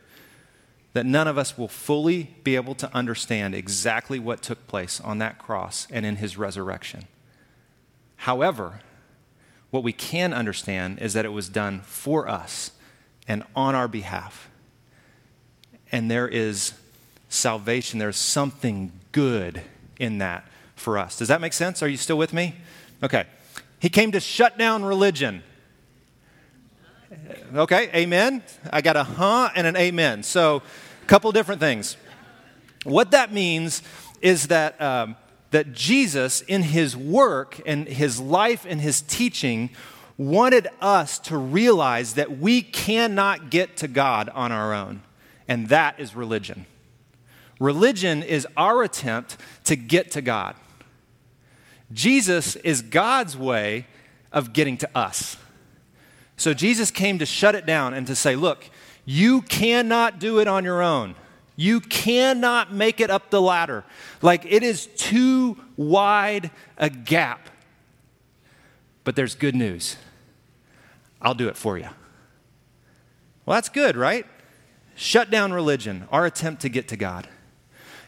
that 0.93 1.05
none 1.05 1.27
of 1.27 1.37
us 1.37 1.57
will 1.57 1.67
fully 1.67 2.35
be 2.43 2.55
able 2.55 2.75
to 2.75 2.93
understand 2.95 3.53
exactly 3.53 4.17
what 4.17 4.41
took 4.41 4.65
place 4.67 5.01
on 5.01 5.17
that 5.17 5.37
cross 5.37 5.87
and 5.91 6.05
in 6.05 6.15
his 6.15 6.37
resurrection. 6.37 7.03
However, 8.17 8.81
what 9.69 9.83
we 9.83 9.91
can 9.91 10.33
understand 10.33 10.99
is 10.99 11.13
that 11.13 11.25
it 11.25 11.33
was 11.33 11.49
done 11.49 11.81
for 11.81 12.27
us 12.27 12.71
and 13.27 13.43
on 13.55 13.75
our 13.75 13.87
behalf. 13.87 14.49
And 15.91 16.09
there 16.09 16.27
is 16.27 16.73
salvation, 17.29 17.99
there's 17.99 18.17
something 18.17 18.91
good 19.11 19.61
in 19.99 20.19
that 20.19 20.45
for 20.75 20.97
us. 20.97 21.17
Does 21.17 21.27
that 21.27 21.41
make 21.41 21.53
sense? 21.53 21.81
Are 21.81 21.87
you 21.87 21.97
still 21.97 22.17
with 22.17 22.33
me? 22.33 22.55
Okay. 23.03 23.25
He 23.79 23.89
came 23.89 24.11
to 24.13 24.19
shut 24.19 24.57
down 24.57 24.83
religion. 24.83 25.43
Okay, 27.55 27.89
amen. 27.95 28.43
I 28.71 28.81
got 28.81 28.95
a 28.95 29.03
huh 29.03 29.49
and 29.55 29.67
an 29.67 29.75
amen. 29.75 30.23
So, 30.23 30.61
a 31.03 31.05
couple 31.05 31.31
different 31.31 31.61
things. 31.61 31.95
What 32.83 33.11
that 33.11 33.31
means 33.31 33.81
is 34.21 34.47
that, 34.47 34.81
um, 34.81 35.15
that 35.51 35.73
Jesus, 35.73 36.41
in 36.41 36.63
his 36.63 36.97
work 36.97 37.61
and 37.65 37.87
his 37.87 38.19
life 38.19 38.65
and 38.67 38.81
his 38.81 39.01
teaching, 39.01 39.69
wanted 40.17 40.67
us 40.81 41.19
to 41.19 41.37
realize 41.37 42.15
that 42.15 42.39
we 42.39 42.61
cannot 42.61 43.49
get 43.49 43.77
to 43.77 43.87
God 43.87 44.29
on 44.29 44.51
our 44.51 44.73
own, 44.73 45.01
and 45.47 45.69
that 45.69 45.99
is 45.99 46.15
religion. 46.15 46.65
Religion 47.59 48.23
is 48.23 48.47
our 48.55 48.83
attempt 48.83 49.37
to 49.63 49.75
get 49.75 50.11
to 50.11 50.21
God. 50.21 50.55
Jesus 51.91 52.55
is 52.57 52.81
God's 52.81 53.37
way 53.37 53.87
of 54.31 54.53
getting 54.53 54.77
to 54.77 54.89
us. 54.97 55.37
So 56.35 56.53
Jesus 56.53 56.91
came 56.91 57.19
to 57.19 57.25
shut 57.25 57.55
it 57.55 57.65
down 57.65 57.93
and 57.93 58.05
to 58.07 58.15
say, 58.15 58.35
look, 58.35 58.69
you 59.05 59.41
cannot 59.43 60.19
do 60.19 60.39
it 60.39 60.47
on 60.47 60.63
your 60.63 60.81
own. 60.81 61.15
You 61.55 61.79
cannot 61.79 62.71
make 62.71 62.99
it 62.99 63.09
up 63.09 63.31
the 63.31 63.41
ladder. 63.41 63.83
Like 64.21 64.45
it 64.45 64.61
is 64.61 64.85
too 64.85 65.57
wide 65.75 66.51
a 66.77 66.89
gap. 66.89 67.49
But 69.03 69.15
there's 69.15 69.33
good 69.33 69.55
news. 69.55 69.95
I'll 71.21 71.33
do 71.33 71.47
it 71.47 71.57
for 71.57 71.77
you. 71.77 71.89
Well, 73.45 73.55
that's 73.55 73.69
good, 73.69 73.95
right? 73.95 74.25
Shut 74.95 75.29
down 75.29 75.53
religion, 75.53 76.07
our 76.11 76.25
attempt 76.25 76.61
to 76.63 76.69
get 76.69 76.87
to 76.89 76.97
God. 76.97 77.27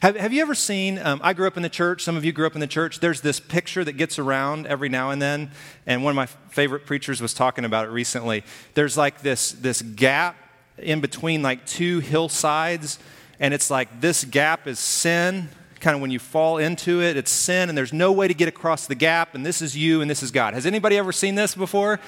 Have, 0.02 0.15
have 0.15 0.32
you 0.32 0.41
ever 0.41 0.56
seen? 0.56 0.98
Um, 0.98 1.19
I 1.24 1.34
grew 1.34 1.45
up 1.45 1.58
in 1.58 1.63
the 1.63 1.69
church. 1.69 2.04
Some 2.04 2.15
of 2.15 2.24
you 2.24 2.32
grew 2.32 2.48
up 2.48 2.56
in 2.56 2.62
the 2.62 2.67
church. 2.67 3.02
There's 3.02 3.19
this 3.19 3.39
picture 3.39 3.84
that 3.84 3.93
gets 3.93 4.17
around 4.17 4.65
every 4.65 4.88
now 4.88 5.12
and 5.12 5.22
then, 5.22 5.52
and 5.86 6.04
one 6.04 6.12
of 6.12 6.15
my 6.15 6.26
favorite 6.26 6.86
preachers 6.86 7.22
was 7.22 7.34
talking 7.34 7.65
about 7.65 7.86
it 7.86 7.89
recently. 7.89 8.43
There's 8.76 8.98
like 8.98 9.22
this, 9.22 9.52
this 9.52 9.82
gap 9.82 10.38
in 10.78 11.02
between 11.02 11.41
like 11.41 11.65
two 11.65 12.00
hillsides, 12.00 12.98
and 13.41 13.54
it's 13.54 13.69
like 13.69 14.00
this 14.00 14.24
gap 14.24 14.67
is 14.67 14.80
sin, 14.80 15.50
kind 15.80 15.96
of 15.96 16.02
when 16.02 16.12
you 16.12 16.20
fall 16.20 16.58
into 16.58 17.02
it, 17.02 17.18
it's 17.18 17.32
sin, 17.32 17.70
and 17.70 17.78
there's 17.78 17.94
no 17.94 18.12
way 18.12 18.28
to 18.28 18.34
get 18.34 18.48
across 18.48 18.88
the 18.88 18.96
gap, 18.96 19.36
and 19.36 19.46
this 19.46 19.62
is 19.62 19.76
you 19.76 20.02
and 20.02 20.10
this 20.10 20.22
is 20.22 20.32
God. 20.32 20.54
Has 20.54 20.65
anybody 20.65 20.98
ever 20.98 21.12
seen 21.12 21.36
this 21.36 21.56
before? 21.56 22.00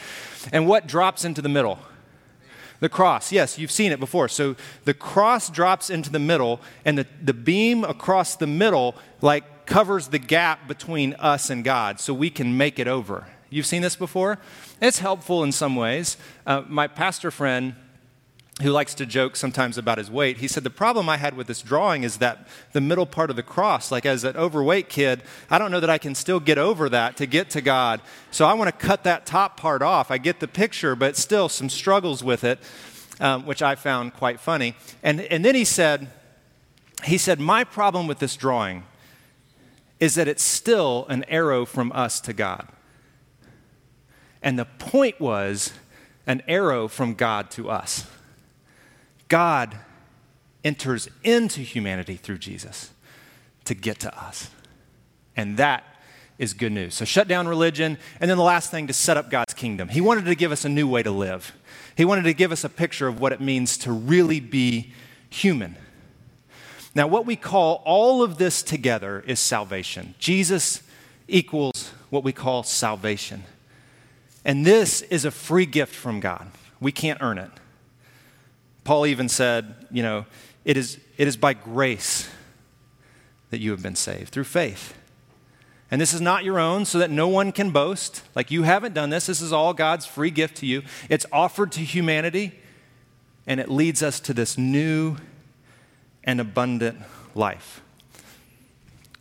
And 0.51 0.67
what 0.67 0.87
drops 0.87 1.25
into 1.25 1.41
the 1.41 1.49
middle? 1.49 1.79
The 2.79 2.89
cross. 2.89 3.31
Yes, 3.31 3.59
you've 3.59 3.71
seen 3.71 3.91
it 3.91 3.99
before. 3.99 4.27
So 4.27 4.55
the 4.85 4.93
cross 4.93 5.49
drops 5.49 5.89
into 5.89 6.09
the 6.09 6.19
middle, 6.19 6.59
and 6.83 6.97
the, 6.97 7.07
the 7.23 7.33
beam 7.33 7.83
across 7.83 8.35
the 8.35 8.47
middle, 8.47 8.95
like, 9.21 9.65
covers 9.65 10.07
the 10.07 10.19
gap 10.19 10.67
between 10.67 11.13
us 11.13 11.49
and 11.49 11.63
God 11.63 11.99
so 11.99 12.13
we 12.13 12.29
can 12.29 12.57
make 12.57 12.79
it 12.79 12.87
over. 12.87 13.27
You've 13.49 13.65
seen 13.65 13.81
this 13.81 13.95
before? 13.95 14.39
It's 14.81 14.99
helpful 14.99 15.43
in 15.43 15.51
some 15.51 15.75
ways. 15.75 16.17
Uh, 16.47 16.63
my 16.67 16.87
pastor 16.87 17.31
friend, 17.31 17.75
who 18.61 18.71
likes 18.71 18.93
to 18.95 19.05
joke 19.05 19.35
sometimes 19.35 19.77
about 19.77 19.97
his 19.97 20.09
weight, 20.09 20.37
he 20.37 20.47
said, 20.47 20.63
The 20.63 20.69
problem 20.69 21.09
I 21.09 21.17
had 21.17 21.35
with 21.35 21.47
this 21.47 21.61
drawing 21.61 22.03
is 22.03 22.17
that 22.17 22.47
the 22.73 22.81
middle 22.81 23.05
part 23.05 23.29
of 23.29 23.35
the 23.35 23.43
cross, 23.43 23.91
like 23.91 24.05
as 24.05 24.23
an 24.23 24.37
overweight 24.37 24.89
kid, 24.89 25.23
I 25.49 25.57
don't 25.57 25.71
know 25.71 25.79
that 25.79 25.89
I 25.89 25.97
can 25.97 26.15
still 26.15 26.39
get 26.39 26.57
over 26.57 26.89
that 26.89 27.17
to 27.17 27.25
get 27.25 27.49
to 27.51 27.61
God. 27.61 28.01
So 28.29 28.45
I 28.45 28.53
want 28.53 28.67
to 28.67 28.85
cut 28.85 29.03
that 29.03 29.25
top 29.25 29.57
part 29.57 29.81
off. 29.81 30.11
I 30.11 30.17
get 30.17 30.39
the 30.39 30.47
picture, 30.47 30.95
but 30.95 31.17
still 31.17 31.49
some 31.49 31.69
struggles 31.69 32.23
with 32.23 32.43
it, 32.43 32.59
um, 33.19 33.45
which 33.45 33.61
I 33.61 33.75
found 33.75 34.13
quite 34.13 34.39
funny. 34.39 34.75
And, 35.03 35.21
and 35.21 35.43
then 35.43 35.55
he 35.55 35.65
said, 35.65 36.07
he 37.03 37.17
said, 37.17 37.39
My 37.39 37.63
problem 37.63 38.07
with 38.07 38.19
this 38.19 38.35
drawing 38.35 38.83
is 39.99 40.15
that 40.15 40.27
it's 40.27 40.43
still 40.43 41.05
an 41.09 41.23
arrow 41.25 41.65
from 41.65 41.91
us 41.93 42.19
to 42.21 42.33
God. 42.33 42.67
And 44.41 44.57
the 44.57 44.65
point 44.65 45.19
was 45.19 45.73
an 46.25 46.41
arrow 46.47 46.87
from 46.87 47.13
God 47.13 47.51
to 47.51 47.69
us. 47.69 48.07
God 49.31 49.77
enters 50.61 51.07
into 51.23 51.61
humanity 51.61 52.17
through 52.17 52.39
Jesus 52.39 52.91
to 53.63 53.73
get 53.73 53.97
to 54.01 54.13
us. 54.21 54.49
And 55.37 55.55
that 55.55 55.85
is 56.37 56.51
good 56.53 56.73
news. 56.73 56.95
So, 56.95 57.05
shut 57.05 57.29
down 57.29 57.47
religion. 57.47 57.97
And 58.19 58.29
then 58.29 58.37
the 58.37 58.43
last 58.43 58.71
thing, 58.71 58.87
to 58.87 58.93
set 58.93 59.15
up 59.15 59.29
God's 59.29 59.53
kingdom. 59.53 59.87
He 59.87 60.01
wanted 60.01 60.25
to 60.25 60.35
give 60.35 60.51
us 60.51 60.65
a 60.65 60.69
new 60.69 60.85
way 60.85 61.01
to 61.01 61.11
live, 61.11 61.55
He 61.95 62.03
wanted 62.03 62.23
to 62.23 62.33
give 62.33 62.51
us 62.51 62.65
a 62.65 62.69
picture 62.69 63.07
of 63.07 63.21
what 63.21 63.31
it 63.31 63.39
means 63.39 63.77
to 63.79 63.93
really 63.93 64.41
be 64.41 64.91
human. 65.29 65.77
Now, 66.93 67.07
what 67.07 67.25
we 67.25 67.37
call 67.37 67.81
all 67.85 68.21
of 68.23 68.37
this 68.37 68.61
together 68.61 69.23
is 69.25 69.39
salvation. 69.39 70.13
Jesus 70.19 70.83
equals 71.29 71.93
what 72.09 72.25
we 72.25 72.33
call 72.33 72.63
salvation. 72.63 73.45
And 74.43 74.65
this 74.65 75.03
is 75.03 75.23
a 75.23 75.31
free 75.31 75.65
gift 75.65 75.95
from 75.95 76.19
God. 76.19 76.51
We 76.81 76.91
can't 76.91 77.21
earn 77.21 77.37
it. 77.37 77.51
Paul 78.83 79.05
even 79.05 79.29
said, 79.29 79.87
you 79.91 80.03
know, 80.03 80.25
it 80.65 80.77
is, 80.77 80.99
it 81.17 81.27
is 81.27 81.37
by 81.37 81.53
grace 81.53 82.29
that 83.49 83.59
you 83.59 83.71
have 83.71 83.83
been 83.83 83.95
saved, 83.95 84.29
through 84.29 84.45
faith. 84.45 84.95
And 85.91 85.99
this 85.99 86.13
is 86.13 86.21
not 86.21 86.45
your 86.45 86.57
own, 86.57 86.85
so 86.85 86.99
that 86.99 87.11
no 87.11 87.27
one 87.27 87.51
can 87.51 87.71
boast. 87.71 88.23
Like 88.33 88.49
you 88.49 88.63
haven't 88.63 88.93
done 88.93 89.09
this. 89.09 89.25
This 89.25 89.41
is 89.41 89.51
all 89.51 89.73
God's 89.73 90.05
free 90.05 90.31
gift 90.31 90.57
to 90.57 90.65
you. 90.65 90.83
It's 91.09 91.25
offered 91.33 91.71
to 91.73 91.81
humanity, 91.81 92.53
and 93.45 93.59
it 93.59 93.69
leads 93.69 94.01
us 94.01 94.21
to 94.21 94.33
this 94.33 94.57
new 94.57 95.17
and 96.23 96.39
abundant 96.39 96.99
life. 97.35 97.81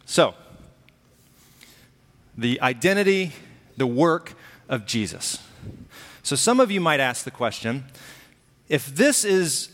So, 0.07 0.35
the 2.39 2.61
identity, 2.61 3.33
the 3.77 3.87
work 3.87 4.35
of 4.69 4.87
Jesus. 4.87 5.43
So, 6.23 6.37
some 6.37 6.61
of 6.61 6.71
you 6.71 6.81
might 6.81 7.01
ask 7.01 7.25
the 7.25 7.31
question 7.31 7.85
if 8.71 8.87
this 8.87 9.25
is 9.25 9.69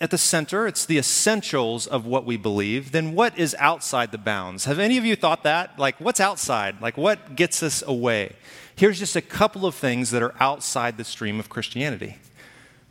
at 0.00 0.10
the 0.10 0.18
center, 0.18 0.66
it's 0.66 0.86
the 0.86 0.98
essentials 0.98 1.86
of 1.86 2.06
what 2.06 2.24
we 2.24 2.36
believe, 2.36 2.90
then 2.90 3.14
what 3.14 3.38
is 3.38 3.54
outside 3.58 4.10
the 4.10 4.18
bounds? 4.18 4.64
Have 4.64 4.78
any 4.78 4.96
of 4.96 5.04
you 5.04 5.14
thought 5.14 5.44
that? 5.44 5.78
Like, 5.78 6.00
what's 6.00 6.18
outside? 6.18 6.80
Like, 6.80 6.96
what 6.96 7.36
gets 7.36 7.62
us 7.62 7.82
away? 7.86 8.32
Here's 8.74 8.98
just 8.98 9.16
a 9.16 9.20
couple 9.20 9.66
of 9.66 9.74
things 9.74 10.10
that 10.10 10.22
are 10.22 10.34
outside 10.40 10.96
the 10.96 11.04
stream 11.04 11.38
of 11.38 11.50
Christianity 11.50 12.16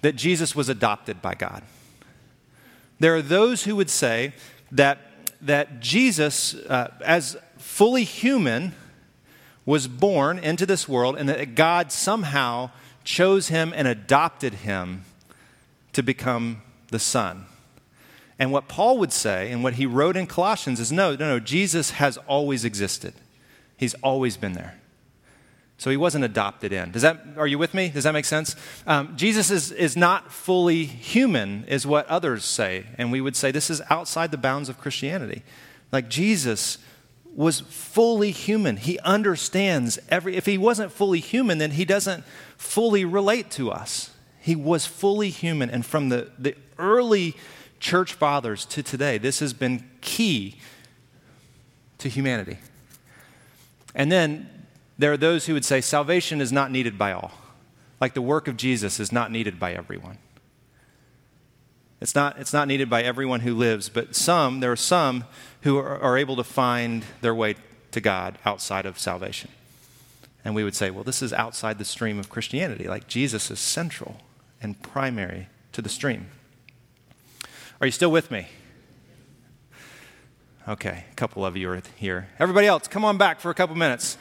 that 0.02 0.16
Jesus 0.16 0.56
was 0.56 0.70
adopted 0.70 1.22
by 1.24 1.34
God. 1.34 1.64
There 3.00 3.16
are 3.16 3.22
those 3.24 3.64
who 3.64 3.76
would 3.76 3.90
say 3.90 4.34
that, 4.72 5.00
that 5.42 5.80
Jesus, 5.80 6.54
uh, 6.54 6.94
as 7.04 7.36
fully 7.58 8.04
human, 8.04 8.74
was 9.66 9.88
born 9.88 10.38
into 10.38 10.68
this 10.68 10.88
world 10.88 11.18
and 11.18 11.28
that 11.28 11.56
God 11.56 11.92
somehow 11.92 12.70
chose 13.04 13.48
him 13.48 13.74
and 13.76 13.88
adopted 13.88 14.54
him 14.54 15.04
to 15.96 16.04
become 16.04 16.62
the 16.92 17.00
Son. 17.00 17.46
And 18.38 18.52
what 18.52 18.68
Paul 18.68 18.98
would 18.98 19.14
say, 19.14 19.50
and 19.50 19.64
what 19.64 19.76
he 19.76 19.86
wrote 19.86 20.18
in 20.18 20.28
Colossians, 20.28 20.82
is 20.82 20.92
no, 20.92 21.12
no, 21.12 21.26
no, 21.26 21.40
Jesus 21.40 21.92
has 21.92 22.18
always 22.28 22.66
existed. 22.66 23.14
He's 23.78 23.94
always 23.96 24.36
been 24.36 24.52
there. 24.52 24.78
So 25.78 25.90
he 25.90 25.96
wasn't 25.96 26.26
adopted 26.26 26.74
in. 26.74 26.92
Does 26.92 27.02
that, 27.02 27.22
are 27.38 27.48
you 27.48 27.58
with 27.58 27.74
me? 27.74 27.88
Does 27.88 28.04
that 28.04 28.12
make 28.12 28.26
sense? 28.26 28.58
Um, 28.86 29.16
Jesus 29.16 29.50
is, 29.50 29.72
is 29.72 29.96
not 29.96 30.34
fully 30.34 30.84
human, 30.84 31.64
is 31.66 31.88
what 31.88 32.06
others 32.08 32.44
say. 32.44 32.88
And 32.98 33.10
we 33.10 33.22
would 33.22 33.38
say 33.38 33.52
this 33.52 33.70
is 33.70 33.82
outside 33.90 34.32
the 34.32 34.38
bounds 34.38 34.68
of 34.68 34.78
Christianity. 34.78 35.44
Like 35.94 36.10
Jesus 36.10 36.78
was 37.34 37.62
fully 37.62 38.32
human. 38.32 38.76
He 38.76 39.00
understands 39.00 39.98
every, 40.10 40.36
if 40.36 40.46
he 40.46 40.58
wasn't 40.58 40.92
fully 40.92 41.22
human, 41.22 41.58
then 41.58 41.72
he 41.72 41.86
doesn't 41.86 42.26
fully 42.58 43.06
relate 43.06 43.50
to 43.52 43.72
us. 43.72 44.12
He 44.46 44.56
was 44.56 44.86
fully 44.86 45.32
human. 45.32 45.72
And 45.72 45.84
from 45.84 46.10
the, 46.10 46.30
the 46.38 46.56
early 46.78 47.36
church 47.80 48.14
fathers 48.14 48.64
to 48.66 48.84
today, 48.84 49.18
this 49.18 49.40
has 49.40 49.54
been 49.54 49.90
key 50.02 50.58
to 51.98 52.08
humanity. 52.10 52.60
And 53.96 54.12
then 54.12 54.48
there 55.00 55.12
are 55.12 55.18
those 55.18 55.48
who 55.48 55.56
would 55.56 55.66
say 55.66 55.82
salvation 55.82 56.42
is 56.42 56.52
not 56.52 56.70
needed 56.70 56.96
by 56.96 57.12
all, 57.12 57.32
like 58.00 58.14
the 58.14 58.22
work 58.22 58.48
of 58.48 58.56
Jesus 58.56 59.00
is 59.00 59.12
not 59.12 59.32
needed 59.32 59.60
by 59.60 59.74
everyone. 59.74 60.20
It's 62.00 62.14
not, 62.14 62.38
it's 62.38 62.54
not 62.54 62.68
needed 62.68 62.88
by 62.88 63.02
everyone 63.02 63.40
who 63.40 63.56
lives, 63.56 63.90
but 63.90 64.16
some, 64.16 64.60
there 64.60 64.72
are 64.72 64.76
some 64.76 65.24
who 65.62 65.80
are, 65.80 66.00
are 66.00 66.20
able 66.20 66.36
to 66.36 66.44
find 66.44 67.04
their 67.22 67.34
way 67.34 67.56
to 67.94 68.00
God 68.00 68.38
outside 68.46 68.86
of 68.86 69.00
salvation. 69.00 69.50
And 70.44 70.54
we 70.54 70.64
would 70.64 70.76
say, 70.76 70.92
well, 70.92 71.04
this 71.04 71.24
is 71.24 71.34
outside 71.34 71.80
the 71.80 71.84
stream 71.86 72.20
of 72.20 72.30
Christianity. 72.30 72.88
Like 72.88 73.08
Jesus 73.08 73.50
is 73.50 73.60
central 73.60 74.22
and 74.62 74.82
primary 74.82 75.50
to 75.72 75.82
the 75.82 75.90
stream. 75.90 76.28
Are 77.82 77.88
you 77.88 77.92
still 77.92 78.12
with 78.12 78.32
me? 78.32 78.48
Okay, 80.68 81.06
a 81.12 81.16
couple 81.16 81.46
of 81.46 81.56
you 81.56 81.70
are 81.70 81.82
here. 81.96 82.30
Everybody 82.40 82.66
else, 82.66 82.88
come 82.88 83.06
on 83.06 83.18
back 83.18 83.40
for 83.40 83.52
a 83.52 83.54
couple 83.54 83.76
minutes. 83.76 84.18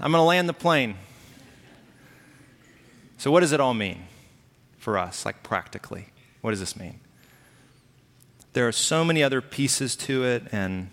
I'm 0.00 0.12
going 0.12 0.20
to 0.20 0.26
land 0.26 0.48
the 0.48 0.52
plane. 0.52 0.96
So, 3.16 3.30
what 3.30 3.40
does 3.40 3.52
it 3.52 3.60
all 3.60 3.72
mean 3.72 4.04
for 4.78 4.98
us, 4.98 5.24
like 5.24 5.42
practically? 5.42 6.08
What 6.40 6.50
does 6.50 6.60
this 6.60 6.76
mean? 6.76 7.00
There 8.52 8.68
are 8.68 8.72
so 8.72 9.04
many 9.04 9.22
other 9.22 9.40
pieces 9.40 9.96
to 9.96 10.24
it 10.24 10.42
and 10.52 10.90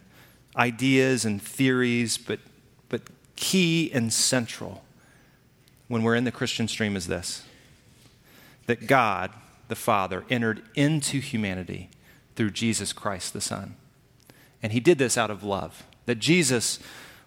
ideas 0.55 1.25
and 1.25 1.41
theories, 1.41 2.17
but, 2.17 2.39
but 2.87 3.01
key 3.35 3.91
and 3.91 4.13
central 4.13 4.83
when 5.87 6.03
we're 6.03 6.15
in 6.15 6.23
the 6.23 6.31
Christian 6.31 6.67
stream 6.67 6.95
is 6.95 7.07
this 7.07 7.43
that 8.69 8.85
God, 8.85 9.31
the 9.67 9.75
Father, 9.75 10.23
entered 10.29 10.61
into 10.75 11.19
humanity 11.19 11.89
through 12.35 12.51
Jesus 12.51 12.93
Christ, 12.93 13.33
the 13.33 13.41
Son. 13.41 13.75
And 14.61 14.71
he 14.71 14.79
did 14.79 14.99
this 14.99 15.17
out 15.17 15.31
of 15.31 15.43
love. 15.43 15.87
That 16.05 16.19
Jesus 16.19 16.77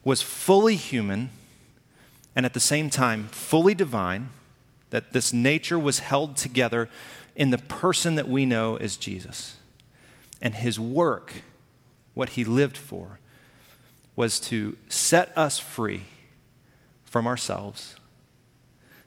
was 0.05 0.22
fully 0.22 0.76
human 0.76 1.31
and 2.37 2.46
at 2.46 2.55
the 2.55 2.61
same 2.61 2.90
time 2.90 3.26
fully 3.33 3.74
divine, 3.74 4.28
that 4.90 5.12
this 5.12 5.33
nature 5.33 5.81
was 5.81 5.98
held 5.98 6.37
together 6.37 6.88
in 7.35 7.50
the 7.50 7.59
person 7.59 8.14
that 8.14 8.28
we 8.28 8.46
know 8.46 8.76
as 8.76 8.96
Jesus. 8.96 9.57
And 10.40 10.55
his 10.55 10.78
work, 10.78 11.42
what 12.14 12.31
he 12.31 12.44
lived 12.44 12.76
for, 12.76 13.18
was 14.14 14.38
to 14.38 14.76
set 14.88 15.37
us 15.37 15.59
free 15.59 16.05
from 17.05 17.26
ourselves, 17.26 17.96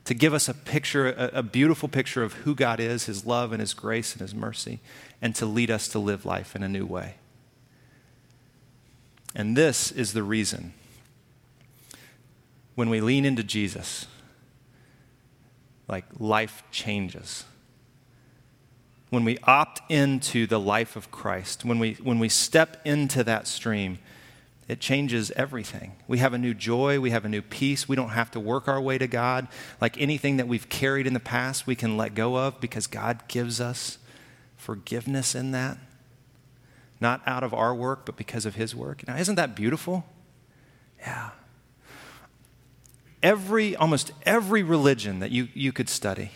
to 0.06 0.14
give 0.14 0.34
us 0.34 0.48
a 0.48 0.54
picture, 0.54 1.10
a, 1.10 1.40
a, 1.40 1.44
beautiful 1.44 1.90
picture 1.90 2.24
of 2.24 2.34
who 2.34 2.56
God 2.56 2.80
is, 2.80 3.06
his 3.06 3.26
love 3.26 3.52
and 3.52 3.60
his 3.60 3.74
grace 3.74 4.14
and 4.14 4.22
his 4.22 4.36
mercy, 4.36 4.80
and 5.22 5.36
to 5.36 5.46
lead 5.46 5.72
us 5.72 5.88
to 5.90 6.00
live 6.00 6.26
life 6.26 6.56
in 6.56 6.64
a 6.64 6.70
new 6.70 6.86
way. 6.86 7.16
And 9.36 9.58
this 9.58 9.92
is 9.92 10.14
the 10.14 10.24
reason 10.24 10.74
when 12.76 12.90
we 12.90 13.02
lean 13.02 13.26
into 13.26 13.44
Jesus, 13.44 14.06
like 15.88 16.06
life 16.20 16.64
changes. 16.72 17.46
When 19.10 19.24
we 19.24 19.38
opt 19.44 19.82
into 19.90 20.46
the 20.46 20.60
life 20.60 20.96
of 20.96 21.10
Christ, 21.10 21.64
when 21.64 21.80
we, 21.80 21.94
when 21.96 22.20
we 22.20 22.30
step 22.30 22.82
into 22.86 23.24
that 23.24 23.48
stream, 23.48 24.00
it 24.68 24.80
changes 24.80 25.32
everything. 25.32 25.94
We 26.08 26.18
have 26.18 26.34
a 26.34 26.38
new 26.38 26.54
joy, 26.54 27.00
we 27.00 27.12
have 27.12 27.26
a 27.26 27.30
new 27.30 27.42
peace. 27.42 27.88
We 27.88 27.96
don't 27.96 28.10
have 28.10 28.32
to 28.32 28.40
work 28.40 28.68
our 28.68 28.82
way 28.82 28.98
to 28.98 29.08
God. 29.08 29.48
Like 29.80 30.00
anything 30.02 30.38
that 30.38 30.48
we've 30.48 30.68
carried 30.70 31.06
in 31.06 31.14
the 31.14 31.20
past, 31.20 31.68
we 31.68 31.76
can 31.76 31.98
let 31.98 32.16
go 32.16 32.36
of 32.38 32.60
because 32.60 32.88
God 32.88 33.28
gives 33.28 33.62
us 33.62 34.00
forgiveness 34.58 35.36
in 35.36 35.52
that. 35.52 35.78
Not 37.00 37.22
out 37.28 37.44
of 37.44 37.54
our 37.54 37.76
work, 37.76 38.06
but 38.06 38.16
because 38.16 38.46
of 38.46 38.56
His 38.56 38.76
work. 38.76 39.08
Now, 39.08 39.18
isn't 39.18 39.36
that 39.36 39.56
beautiful? 39.56 40.06
Yeah 41.00 41.32
every, 43.26 43.76
almost 43.76 44.12
every 44.24 44.62
religion 44.62 45.18
that 45.18 45.32
you, 45.32 45.48
you 45.56 45.74
could 45.74 45.90
study 45.90 46.30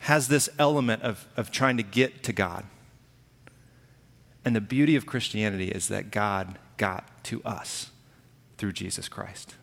has 0.00 0.28
this 0.28 0.50
element 0.58 1.02
of, 1.02 1.26
of 1.34 1.50
trying 1.50 1.78
to 1.78 1.82
get 1.82 2.22
to 2.24 2.32
God. 2.32 2.66
And 4.44 4.54
the 4.54 4.60
beauty 4.60 4.96
of 4.96 5.06
Christianity 5.06 5.68
is 5.68 5.88
that 5.88 6.10
God 6.10 6.58
got 6.76 7.24
to 7.24 7.42
us 7.44 7.90
through 8.58 8.72
Jesus 8.72 9.08
Christ. 9.08 9.54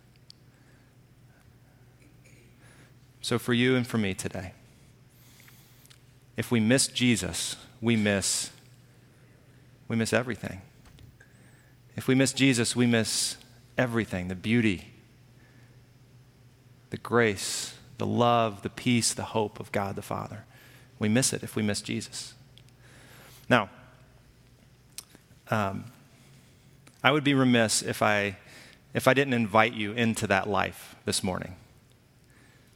So, 3.21 3.37
for 3.37 3.53
you 3.53 3.75
and 3.75 3.85
for 3.85 3.97
me 3.97 4.13
today, 4.13 4.53
if 6.37 6.51
we 6.51 6.59
miss 6.59 6.87
Jesus, 6.87 7.57
we 7.81 7.95
miss, 7.95 8.51
we 9.87 9.95
miss 9.95 10.13
everything. 10.13 10.61
If 11.95 12.07
we 12.07 12.15
miss 12.15 12.31
Jesus, 12.31 12.75
we 12.75 12.85
miss 12.85 13.35
everything 13.77 14.29
the 14.29 14.35
beauty, 14.35 14.87
the 16.91 16.97
grace, 16.97 17.75
the 17.97 18.05
love, 18.05 18.61
the 18.61 18.69
peace, 18.69 19.13
the 19.13 19.23
hope 19.23 19.59
of 19.59 19.71
God 19.71 19.95
the 19.95 20.01
Father. 20.01 20.45
We 20.97 21.09
miss 21.09 21.33
it 21.33 21.43
if 21.43 21.55
we 21.55 21.61
miss 21.61 21.81
Jesus. 21.81 22.33
Now, 23.49 23.69
um, 25.49 25.85
I 27.03 27.12
would 27.12 27.23
be 27.23 27.33
remiss 27.33 27.81
if 27.81 28.01
I, 28.01 28.38
if 28.93 29.07
I 29.07 29.13
didn't 29.13 29.33
invite 29.33 29.73
you 29.73 29.93
into 29.93 30.27
that 30.27 30.49
life 30.49 30.95
this 31.05 31.23
morning. 31.23 31.55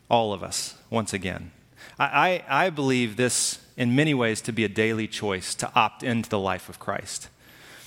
All 0.09 0.31
of 0.31 0.43
us, 0.43 0.75
once 0.89 1.12
again. 1.12 1.51
I, 1.99 2.43
I, 2.49 2.65
I 2.65 2.69
believe 2.69 3.17
this, 3.17 3.59
in 3.75 3.95
many 3.95 4.13
ways, 4.13 4.39
to 4.41 4.53
be 4.53 4.63
a 4.63 4.69
daily 4.69 5.07
choice 5.07 5.53
to 5.55 5.71
opt 5.75 6.03
into 6.03 6.29
the 6.29 6.39
life 6.39 6.69
of 6.69 6.79
Christ. 6.79 7.27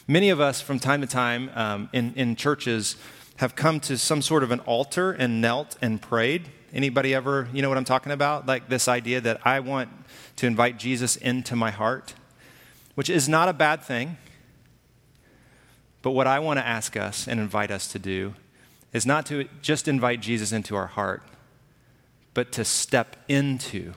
Many 0.06 0.28
of 0.28 0.40
us, 0.40 0.60
from 0.60 0.78
time 0.78 1.00
to 1.00 1.06
time, 1.06 1.50
um, 1.54 1.88
in, 1.92 2.12
in 2.14 2.36
churches, 2.36 2.96
have 3.36 3.56
come 3.56 3.80
to 3.80 3.96
some 3.96 4.20
sort 4.20 4.42
of 4.42 4.50
an 4.50 4.60
altar 4.60 5.12
and 5.12 5.40
knelt 5.40 5.76
and 5.80 6.00
prayed. 6.02 6.50
Anybody 6.72 7.14
ever, 7.14 7.48
you 7.52 7.62
know 7.62 7.68
what 7.68 7.78
I'm 7.78 7.84
talking 7.84 8.12
about? 8.12 8.46
Like 8.46 8.68
this 8.68 8.88
idea 8.88 9.20
that 9.22 9.46
I 9.46 9.60
want 9.60 9.88
to 10.36 10.46
invite 10.46 10.78
Jesus 10.78 11.16
into 11.16 11.56
my 11.56 11.70
heart, 11.70 12.14
which 12.94 13.08
is 13.08 13.28
not 13.28 13.48
a 13.48 13.52
bad 13.54 13.82
thing. 13.82 14.18
But 16.06 16.12
what 16.12 16.28
I 16.28 16.38
want 16.38 16.60
to 16.60 16.64
ask 16.64 16.96
us 16.96 17.26
and 17.26 17.40
invite 17.40 17.72
us 17.72 17.88
to 17.88 17.98
do 17.98 18.34
is 18.92 19.06
not 19.06 19.26
to 19.26 19.48
just 19.60 19.88
invite 19.88 20.20
Jesus 20.20 20.52
into 20.52 20.76
our 20.76 20.86
heart, 20.86 21.24
but 22.32 22.52
to 22.52 22.64
step 22.64 23.16
into 23.26 23.92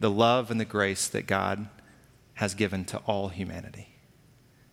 the 0.00 0.10
love 0.10 0.50
and 0.50 0.58
the 0.58 0.64
grace 0.64 1.08
that 1.08 1.26
God 1.26 1.68
has 2.36 2.54
given 2.54 2.86
to 2.86 2.96
all 3.00 3.28
humanity 3.28 3.88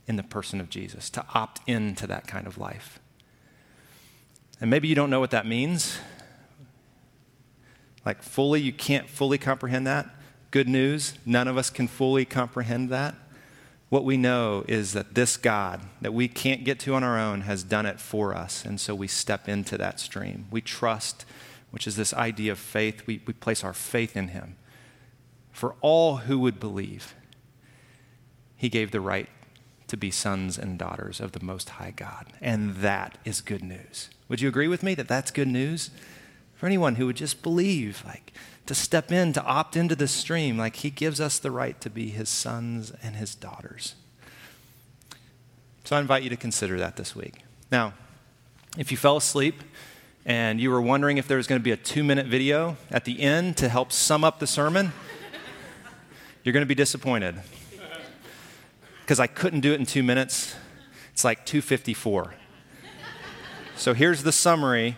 in 0.08 0.16
the 0.16 0.24
person 0.24 0.62
of 0.62 0.70
Jesus, 0.70 1.10
to 1.10 1.26
opt 1.34 1.60
into 1.68 2.08
that 2.08 2.28
kind 2.28 2.48
of 2.48 2.58
life. 2.58 3.02
And 4.62 4.70
maybe 4.70 4.88
you 4.88 4.96
don't 4.96 5.10
know 5.10 5.20
what 5.20 5.32
that 5.32 5.46
means. 5.46 5.98
Like, 8.06 8.24
fully, 8.24 8.62
you 8.62 8.72
can't 8.72 9.10
fully 9.10 9.38
comprehend 9.38 9.86
that. 9.86 10.10
Good 10.52 10.70
news, 10.70 11.16
none 11.26 11.50
of 11.50 11.58
us 11.58 11.70
can 11.70 11.90
fully 11.90 12.24
comprehend 12.24 12.88
that. 12.92 13.16
What 13.90 14.04
we 14.04 14.18
know 14.18 14.66
is 14.68 14.94
that 14.94 15.14
this 15.14 15.38
God 15.38 15.82
that 16.02 16.14
we 16.14 16.28
can't 16.28 16.64
get 16.64 16.80
to 16.82 16.96
on 16.96 17.04
our 17.04 17.20
own 17.20 17.42
has 17.42 17.64
done 17.64 17.86
it 17.86 18.00
for 18.00 18.36
us. 18.36 18.66
And 18.66 18.80
so 18.80 18.96
we 18.96 19.08
step 19.08 19.48
into 19.48 19.78
that 19.78 20.00
stream. 20.00 20.48
We 20.50 20.62
trust, 20.62 21.26
which 21.72 21.86
is 21.86 21.96
this 21.96 22.14
idea 22.14 22.52
of 22.52 22.60
faith. 22.60 23.06
We, 23.06 23.22
we 23.26 23.34
place 23.34 23.64
our 23.64 23.74
faith 23.74 24.18
in 24.18 24.30
Him. 24.30 24.56
For 25.52 25.76
all 25.82 26.18
who 26.18 26.40
would 26.40 26.60
believe, 26.60 27.16
He 28.58 28.70
gave 28.70 28.92
the 28.92 29.02
right 29.02 29.30
to 29.88 29.98
be 29.98 30.10
sons 30.10 30.58
and 30.58 30.80
daughters 30.80 31.20
of 31.20 31.34
the 31.34 31.44
Most 31.44 31.70
High 31.70 31.94
God. 31.96 32.34
And 32.42 32.78
that 32.78 33.20
is 33.24 33.40
good 33.40 33.64
news. 33.64 34.10
Would 34.28 34.42
you 34.42 34.50
agree 34.50 34.68
with 34.68 34.82
me 34.82 34.96
that 34.96 35.08
that's 35.08 35.30
good 35.30 35.48
news? 35.48 35.92
For 36.56 36.66
anyone 36.66 36.96
who 36.96 37.06
would 37.06 37.18
just 37.18 37.44
believe, 37.44 38.02
like, 38.06 38.34
to 38.66 38.76
step 38.76 39.12
in, 39.12 39.34
to 39.34 39.44
opt 39.44 39.76
into 39.76 39.96
the 39.96 40.08
stream. 40.08 40.58
Like 40.58 40.78
he 40.78 40.90
gives 40.90 41.22
us 41.22 41.40
the 41.40 41.52
right 41.52 41.80
to 41.82 41.90
be 41.90 42.10
his 42.10 42.30
sons 42.30 42.92
and 43.04 43.16
his 43.16 43.36
daughters. 43.36 43.96
So 45.84 45.96
I 45.96 46.00
invite 46.00 46.24
you 46.24 46.30
to 46.32 46.38
consider 46.38 46.80
that 46.80 46.96
this 46.96 47.16
week. 47.16 47.36
Now, 47.72 47.94
if 48.78 48.92
you 48.92 48.98
fell 48.98 49.18
asleep 49.18 49.62
and 50.26 50.60
you 50.60 50.72
were 50.72 50.82
wondering 50.82 51.18
if 51.18 51.28
there 51.28 51.38
was 51.38 51.46
going 51.46 51.60
to 51.60 51.64
be 51.64 51.72
a 51.72 51.78
two 51.78 52.04
minute 52.04 52.26
video 52.26 52.78
at 52.90 53.06
the 53.06 53.22
end 53.22 53.58
to 53.58 53.70
help 53.70 53.92
sum 53.92 54.24
up 54.24 54.40
the 54.40 54.48
sermon, 54.48 54.92
you're 56.44 56.54
going 56.54 56.64
to 56.64 56.68
be 56.68 56.76
disappointed. 56.76 57.36
Because 59.02 59.20
I 59.20 59.28
couldn't 59.28 59.60
do 59.60 59.74
it 59.74 59.80
in 59.80 59.86
two 59.86 60.02
minutes. 60.02 60.56
It's 61.14 61.24
like 61.24 61.46
254. 61.46 62.34
So 63.76 63.94
here's 63.94 64.24
the 64.24 64.32
summary 64.32 64.98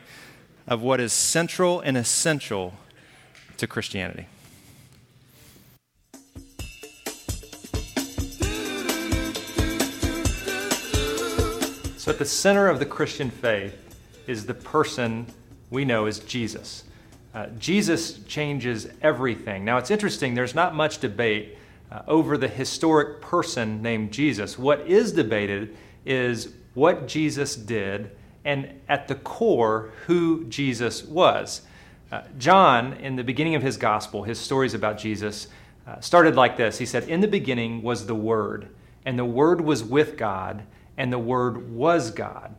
of 0.68 0.82
what 0.82 1.02
is 1.02 1.12
central 1.12 1.82
and 1.82 1.98
essential 1.98 2.74
to 3.58 3.68
Christianity. 3.68 4.28
So, 11.98 12.12
at 12.12 12.20
the 12.20 12.26
center 12.26 12.70
of 12.70 12.80
the 12.80 12.86
Christian 12.86 13.30
faith 13.30 13.76
is 14.28 14.46
the 14.46 14.54
person 14.54 15.28
we 15.70 15.84
know 15.84 16.06
as 16.06 16.20
Jesus. 16.20 16.86
Uh, 17.36 17.48
Jesus 17.60 18.20
changes 18.24 18.88
everything. 19.02 19.66
Now, 19.66 19.78
it's 19.78 19.92
interesting, 19.92 20.34
there's 20.34 20.56
not 20.56 20.74
much 20.74 21.00
debate 21.00 21.58
uh, 21.92 22.04
over 22.08 22.38
the 22.38 22.48
historic 22.48 23.22
person 23.22 23.82
named 23.82 24.12
Jesus. 24.12 24.58
What 24.58 24.88
is 24.88 25.12
debated 25.12 25.76
is 26.06 26.54
what 26.74 27.08
Jesus 27.08 27.56
did 27.56 28.12
and 28.46 28.70
at 28.88 29.10
the 29.10 29.16
core, 29.16 29.92
who 30.06 30.46
Jesus 30.46 31.04
was. 31.04 31.62
Uh, 32.12 32.22
John, 32.38 32.94
in 32.94 33.16
the 33.16 33.24
beginning 33.24 33.56
of 33.56 33.62
his 33.62 33.78
gospel, 33.78 34.24
his 34.24 34.40
stories 34.40 34.74
about 34.74 34.98
Jesus, 34.98 35.48
uh, 35.86 36.00
started 36.00 36.36
like 36.36 36.58
this 36.58 36.78
He 36.78 36.86
said, 36.86 37.04
In 37.04 37.22
the 37.22 37.28
beginning 37.28 37.82
was 37.82 38.06
the 38.06 38.16
Word, 38.16 38.70
and 39.06 39.18
the 39.18 39.26
Word 39.26 39.62
was 39.62 39.84
with 39.84 40.18
God, 40.18 40.64
and 40.98 41.12
the 41.12 41.20
Word 41.20 41.70
was 41.72 42.12
God. 42.12 42.56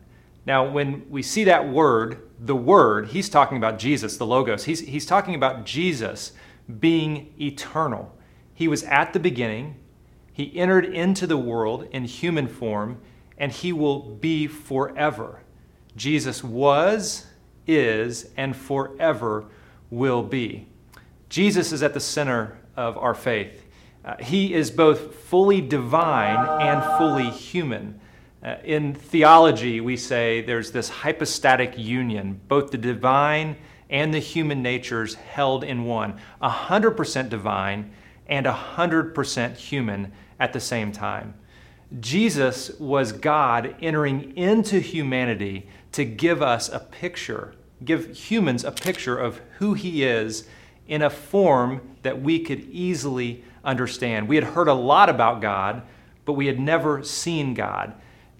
Now, 0.48 0.66
when 0.66 1.04
we 1.10 1.22
see 1.22 1.44
that 1.44 1.68
word, 1.68 2.22
the 2.40 2.56
Word, 2.56 3.08
he's 3.08 3.28
talking 3.28 3.58
about 3.58 3.78
Jesus, 3.78 4.16
the 4.16 4.24
Logos. 4.24 4.64
He's, 4.64 4.80
he's 4.80 5.04
talking 5.04 5.34
about 5.34 5.66
Jesus 5.66 6.32
being 6.80 7.34
eternal. 7.38 8.16
He 8.54 8.66
was 8.66 8.82
at 8.84 9.12
the 9.12 9.20
beginning, 9.20 9.76
he 10.32 10.56
entered 10.58 10.86
into 10.86 11.26
the 11.26 11.36
world 11.36 11.86
in 11.90 12.04
human 12.04 12.48
form, 12.48 13.00
and 13.36 13.52
he 13.52 13.72
will 13.72 14.00
be 14.00 14.46
forever. 14.46 15.42
Jesus 15.96 16.42
was, 16.42 17.26
is, 17.68 18.30
and 18.36 18.56
forever 18.56 19.44
will 19.90 20.22
be. 20.22 20.66
Jesus 21.28 21.70
is 21.72 21.82
at 21.82 21.94
the 21.94 22.00
center 22.00 22.58
of 22.76 22.96
our 22.96 23.14
faith. 23.14 23.64
Uh, 24.04 24.16
he 24.20 24.54
is 24.54 24.70
both 24.70 25.14
fully 25.14 25.60
divine 25.60 26.60
and 26.60 26.82
fully 26.98 27.30
human. 27.30 28.00
Uh, 28.42 28.56
in 28.64 28.94
theology, 28.94 29.80
we 29.80 29.96
say 29.96 30.40
there's 30.40 30.70
this 30.70 30.88
hypostatic 30.88 31.76
union, 31.76 32.40
both 32.48 32.70
the 32.70 32.78
divine 32.78 33.56
and 33.90 34.14
the 34.14 34.18
human 34.18 34.62
natures 34.62 35.14
held 35.14 35.64
in 35.64 35.84
one, 35.84 36.18
100% 36.42 37.28
divine 37.28 37.90
and 38.28 38.46
100% 38.46 39.56
human 39.56 40.12
at 40.38 40.52
the 40.52 40.60
same 40.60 40.92
time. 40.92 41.34
Jesus 42.00 42.70
was 42.78 43.12
God 43.12 43.74
entering 43.80 44.36
into 44.36 44.78
humanity 44.78 45.68
to 45.92 46.04
give 46.04 46.42
us 46.42 46.68
a 46.68 46.78
picture, 46.78 47.54
give 47.84 48.16
humans 48.16 48.64
a 48.64 48.72
picture 48.72 49.16
of 49.16 49.40
who 49.58 49.74
He 49.74 50.04
is 50.04 50.46
in 50.86 51.02
a 51.02 51.10
form 51.10 51.80
that 52.02 52.22
we 52.22 52.40
could 52.40 52.60
easily 52.70 53.44
understand. 53.64 54.28
We 54.28 54.36
had 54.36 54.44
heard 54.44 54.68
a 54.68 54.74
lot 54.74 55.08
about 55.08 55.40
God, 55.40 55.82
but 56.24 56.32
we 56.32 56.46
had 56.46 56.58
never 56.58 57.02
seen 57.02 57.54
God. 57.54 57.94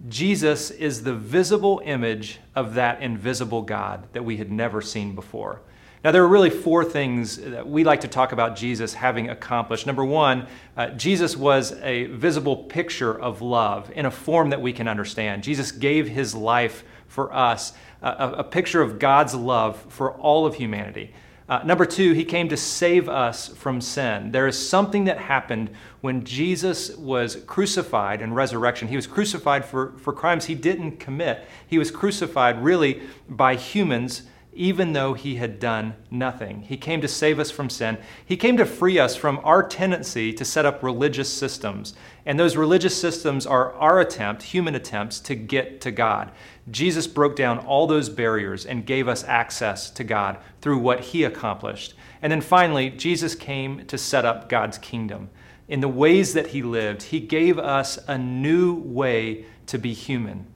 Jesus 0.07 0.71
is 0.71 1.03
the 1.03 1.13
visible 1.13 1.81
image 1.83 2.39
of 2.55 2.73
that 2.75 3.01
invisible 3.01 3.61
God 3.61 4.07
that 4.13 4.23
we 4.23 4.37
had 4.37 4.51
never 4.51 4.81
seen 4.81 5.13
before. 5.13 5.61
Now, 6.03 6.11
there 6.11 6.23
are 6.23 6.27
really 6.29 6.49
four 6.49 6.85
things 6.85 7.35
that 7.37 7.67
we 7.67 7.83
like 7.83 7.99
to 8.01 8.07
talk 8.07 8.31
about 8.31 8.55
Jesus 8.55 8.93
having 8.93 9.29
accomplished. 9.29 9.85
Number 9.85 10.05
one, 10.05 10.47
uh, 10.77 10.91
Jesus 10.91 11.35
was 11.35 11.73
a 11.81 12.05
visible 12.05 12.55
picture 12.55 13.19
of 13.19 13.41
love 13.41 13.91
in 13.93 14.05
a 14.05 14.11
form 14.11 14.51
that 14.51 14.61
we 14.61 14.71
can 14.71 14.87
understand. 14.87 15.43
Jesus 15.43 15.73
gave 15.73 16.07
his 16.07 16.33
life 16.33 16.85
for 17.09 17.33
us, 17.33 17.73
a, 18.01 18.29
a 18.39 18.43
picture 18.43 18.81
of 18.81 18.99
God's 18.99 19.35
love 19.35 19.83
for 19.89 20.13
all 20.13 20.45
of 20.45 20.55
humanity. 20.55 21.13
Uh, 21.49 21.61
number 21.65 21.85
two, 21.85 22.13
he 22.13 22.23
came 22.23 22.47
to 22.47 22.55
save 22.55 23.09
us 23.09 23.47
from 23.47 23.81
sin. 23.81 24.31
There 24.31 24.47
is 24.47 24.69
something 24.69 25.05
that 25.05 25.17
happened 25.17 25.71
when 26.01 26.23
Jesus 26.23 26.95
was 26.95 27.37
crucified 27.47 28.21
and 28.21 28.35
resurrection. 28.35 28.87
He 28.87 28.95
was 28.95 29.07
crucified 29.07 29.65
for, 29.65 29.93
for 29.97 30.13
crimes 30.13 30.45
he 30.45 30.53
didn't 30.53 30.99
commit. 30.99 31.43
He 31.65 31.79
was 31.79 31.89
crucified 31.89 32.63
really 32.63 33.01
by 33.27 33.55
humans 33.55 34.23
even 34.53 34.93
though 34.93 35.13
he 35.13 35.35
had 35.35 35.59
done 35.59 35.95
nothing. 36.11 36.63
He 36.63 36.75
came 36.75 37.01
to 37.01 37.07
save 37.07 37.39
us 37.39 37.49
from 37.49 37.69
sin. 37.69 37.97
He 38.25 38.35
came 38.35 38.57
to 38.57 38.65
free 38.65 38.99
us 38.99 39.15
from 39.15 39.39
our 39.43 39.63
tendency 39.63 40.33
to 40.33 40.43
set 40.43 40.65
up 40.65 40.83
religious 40.83 41.31
systems. 41.31 41.93
And 42.25 42.39
those 42.39 42.57
religious 42.57 42.99
systems 42.99 43.45
are 43.45 43.73
our 43.73 43.99
attempt, 43.99 44.43
human 44.43 44.75
attempts, 44.75 45.19
to 45.21 45.35
get 45.35 45.81
to 45.81 45.91
God. 45.91 46.31
Jesus 46.69 47.07
broke 47.07 47.35
down 47.35 47.59
all 47.59 47.87
those 47.87 48.09
barriers 48.09 48.65
and 48.65 48.85
gave 48.85 49.07
us 49.07 49.23
access 49.23 49.89
to 49.91 50.03
God 50.03 50.37
through 50.61 50.79
what 50.79 50.99
he 50.99 51.23
accomplished. 51.23 51.93
And 52.21 52.31
then 52.31 52.41
finally, 52.41 52.89
Jesus 52.89 53.35
came 53.35 53.85
to 53.87 53.97
set 53.97 54.25
up 54.25 54.49
God's 54.49 54.77
kingdom. 54.77 55.29
In 55.67 55.79
the 55.79 55.87
ways 55.87 56.33
that 56.33 56.47
he 56.47 56.61
lived, 56.61 57.03
he 57.03 57.19
gave 57.19 57.57
us 57.57 57.97
a 58.07 58.17
new 58.17 58.73
way 58.73 59.45
to 59.67 59.77
be 59.77 59.93
human. 59.93 60.47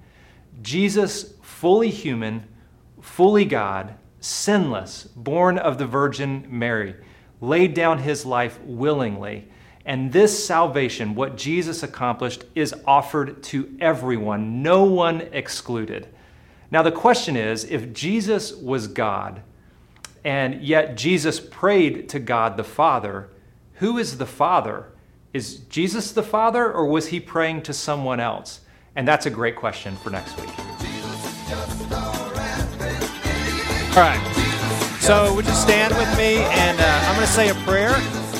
Jesus, 0.61 1.33
fully 1.41 1.89
human, 1.89 2.47
fully 3.01 3.45
God, 3.45 3.95
sinless, 4.19 5.03
born 5.15 5.57
of 5.57 5.77
the 5.77 5.85
Virgin 5.85 6.45
Mary, 6.49 6.95
laid 7.41 7.73
down 7.73 7.99
his 7.99 8.25
life 8.25 8.59
willingly. 8.61 9.47
And 9.85 10.13
this 10.13 10.45
salvation, 10.45 11.13
what 11.13 11.35
Jesus 11.35 11.83
accomplished, 11.83 12.45
is 12.55 12.73
offered 12.87 13.43
to 13.43 13.75
everyone, 13.81 14.63
no 14.63 14.83
one 14.83 15.21
excluded. 15.33 16.07
Now, 16.71 16.81
the 16.81 16.91
question 16.91 17.35
is 17.35 17.65
if 17.65 17.93
Jesus 17.93 18.53
was 18.53 18.87
God, 18.87 19.41
and 20.23 20.63
yet 20.63 20.95
Jesus 20.95 21.39
prayed 21.39 22.07
to 22.09 22.19
God 22.19 22.55
the 22.55 22.63
Father, 22.63 23.29
who 23.75 23.97
is 23.97 24.17
the 24.17 24.25
Father? 24.25 24.87
Is 25.33 25.57
Jesus 25.57 26.11
the 26.11 26.23
Father, 26.23 26.71
or 26.71 26.85
was 26.85 27.07
he 27.07 27.19
praying 27.19 27.63
to 27.63 27.73
someone 27.73 28.19
else? 28.19 28.61
And 28.95 29.07
that's 29.07 29.25
a 29.25 29.29
great 29.29 29.55
question 29.55 29.95
for 29.97 30.09
next 30.11 30.39
week. 30.39 30.49
All 33.95 34.01
right. 34.01 34.97
So 35.01 35.35
would 35.35 35.45
you 35.45 35.53
stand 35.53 35.93
with 35.97 36.17
me, 36.17 36.37
and 36.37 36.79
uh, 36.79 36.99
I'm 37.05 37.15
going 37.15 37.27
to 37.27 37.33
say 37.33 37.49
a 37.49 37.55
prayer, 37.65 37.91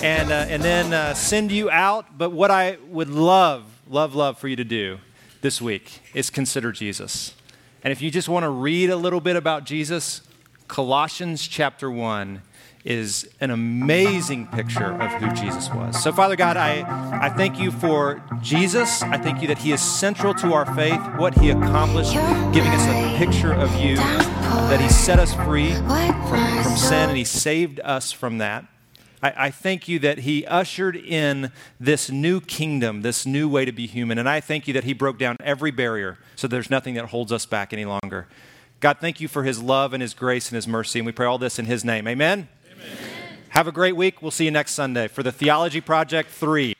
and 0.03 0.31
uh, 0.31 0.45
and 0.49 0.61
then 0.61 0.93
uh, 0.93 1.13
send 1.13 1.51
you 1.51 1.69
out. 1.71 2.17
But 2.17 2.31
what 2.31 2.51
I 2.51 2.77
would 2.89 3.09
love, 3.09 3.63
love, 3.89 4.13
love 4.13 4.37
for 4.37 4.47
you 4.47 4.57
to 4.57 4.65
do 4.65 4.99
this 5.41 5.61
week 5.61 6.01
is 6.13 6.29
consider 6.29 6.71
Jesus. 6.71 7.35
And 7.83 7.91
if 7.91 8.01
you 8.01 8.11
just 8.11 8.29
want 8.29 8.43
to 8.43 8.49
read 8.49 8.89
a 8.89 8.95
little 8.95 9.21
bit 9.21 9.35
about 9.35 9.65
Jesus, 9.65 10.21
Colossians 10.67 11.47
chapter 11.47 11.89
one 11.89 12.41
is 12.83 13.29
an 13.39 13.49
amazing 13.49 14.45
picture 14.47 14.91
of 15.01 15.09
who 15.13 15.31
Jesus 15.33 15.69
was. 15.69 16.01
So, 16.03 16.11
Father 16.11 16.35
God, 16.35 16.57
I, 16.57 16.81
I 17.21 17.29
thank 17.29 17.57
you 17.57 17.71
for 17.71 18.21
Jesus. 18.41 19.01
I 19.03 19.17
thank 19.17 19.41
you 19.41 19.47
that 19.47 19.57
he 19.57 19.71
is 19.71 19.81
central 19.81 20.33
to 20.35 20.53
our 20.53 20.65
faith, 20.75 20.99
what 21.15 21.37
he 21.37 21.51
accomplished, 21.51 22.13
giving 22.53 22.71
us 22.71 22.85
a 22.87 23.17
picture 23.17 23.53
of 23.53 23.73
you, 23.75 23.95
that 23.95 24.81
he 24.81 24.89
set 24.89 25.17
us 25.17 25.33
free 25.33 25.73
from, 25.73 26.63
from 26.63 26.75
sin 26.75 27.09
and 27.09 27.17
he 27.17 27.23
saved 27.23 27.79
us 27.81 28.11
from 28.11 28.39
that. 28.39 28.65
I, 29.23 29.33
I 29.37 29.51
thank 29.51 29.87
you 29.87 29.99
that 29.99 30.19
he 30.19 30.45
ushered 30.45 30.97
in 30.97 31.51
this 31.79 32.11
new 32.11 32.41
kingdom, 32.41 33.01
this 33.01 33.25
new 33.25 33.47
way 33.47 33.63
to 33.63 33.71
be 33.71 33.87
human. 33.87 34.17
And 34.17 34.27
I 34.27 34.41
thank 34.41 34.67
you 34.67 34.73
that 34.73 34.83
he 34.83 34.93
broke 34.93 35.17
down 35.17 35.37
every 35.39 35.71
barrier 35.71 36.19
so 36.35 36.47
there's 36.47 36.69
nothing 36.69 36.95
that 36.95 37.05
holds 37.05 37.31
us 37.31 37.45
back 37.45 37.71
any 37.71 37.85
longer. 37.85 38.27
God, 38.81 38.97
thank 38.99 39.21
you 39.21 39.29
for 39.29 39.43
his 39.43 39.63
love 39.63 39.93
and 39.93 40.01
his 40.01 40.13
grace 40.13 40.49
and 40.49 40.57
his 40.57 40.67
mercy. 40.67 40.99
And 40.99 41.05
we 41.05 41.13
pray 41.13 41.25
all 41.25 41.37
this 41.37 41.57
in 41.57 41.65
his 41.65 41.85
name. 41.85 42.05
Amen. 42.05 42.49
Have 43.49 43.67
a 43.67 43.71
great 43.71 43.95
week. 43.95 44.21
We'll 44.21 44.31
see 44.31 44.45
you 44.45 44.51
next 44.51 44.73
Sunday 44.73 45.07
for 45.07 45.23
the 45.23 45.31
Theology 45.31 45.79
Project 45.79 46.29
3. 46.29 46.75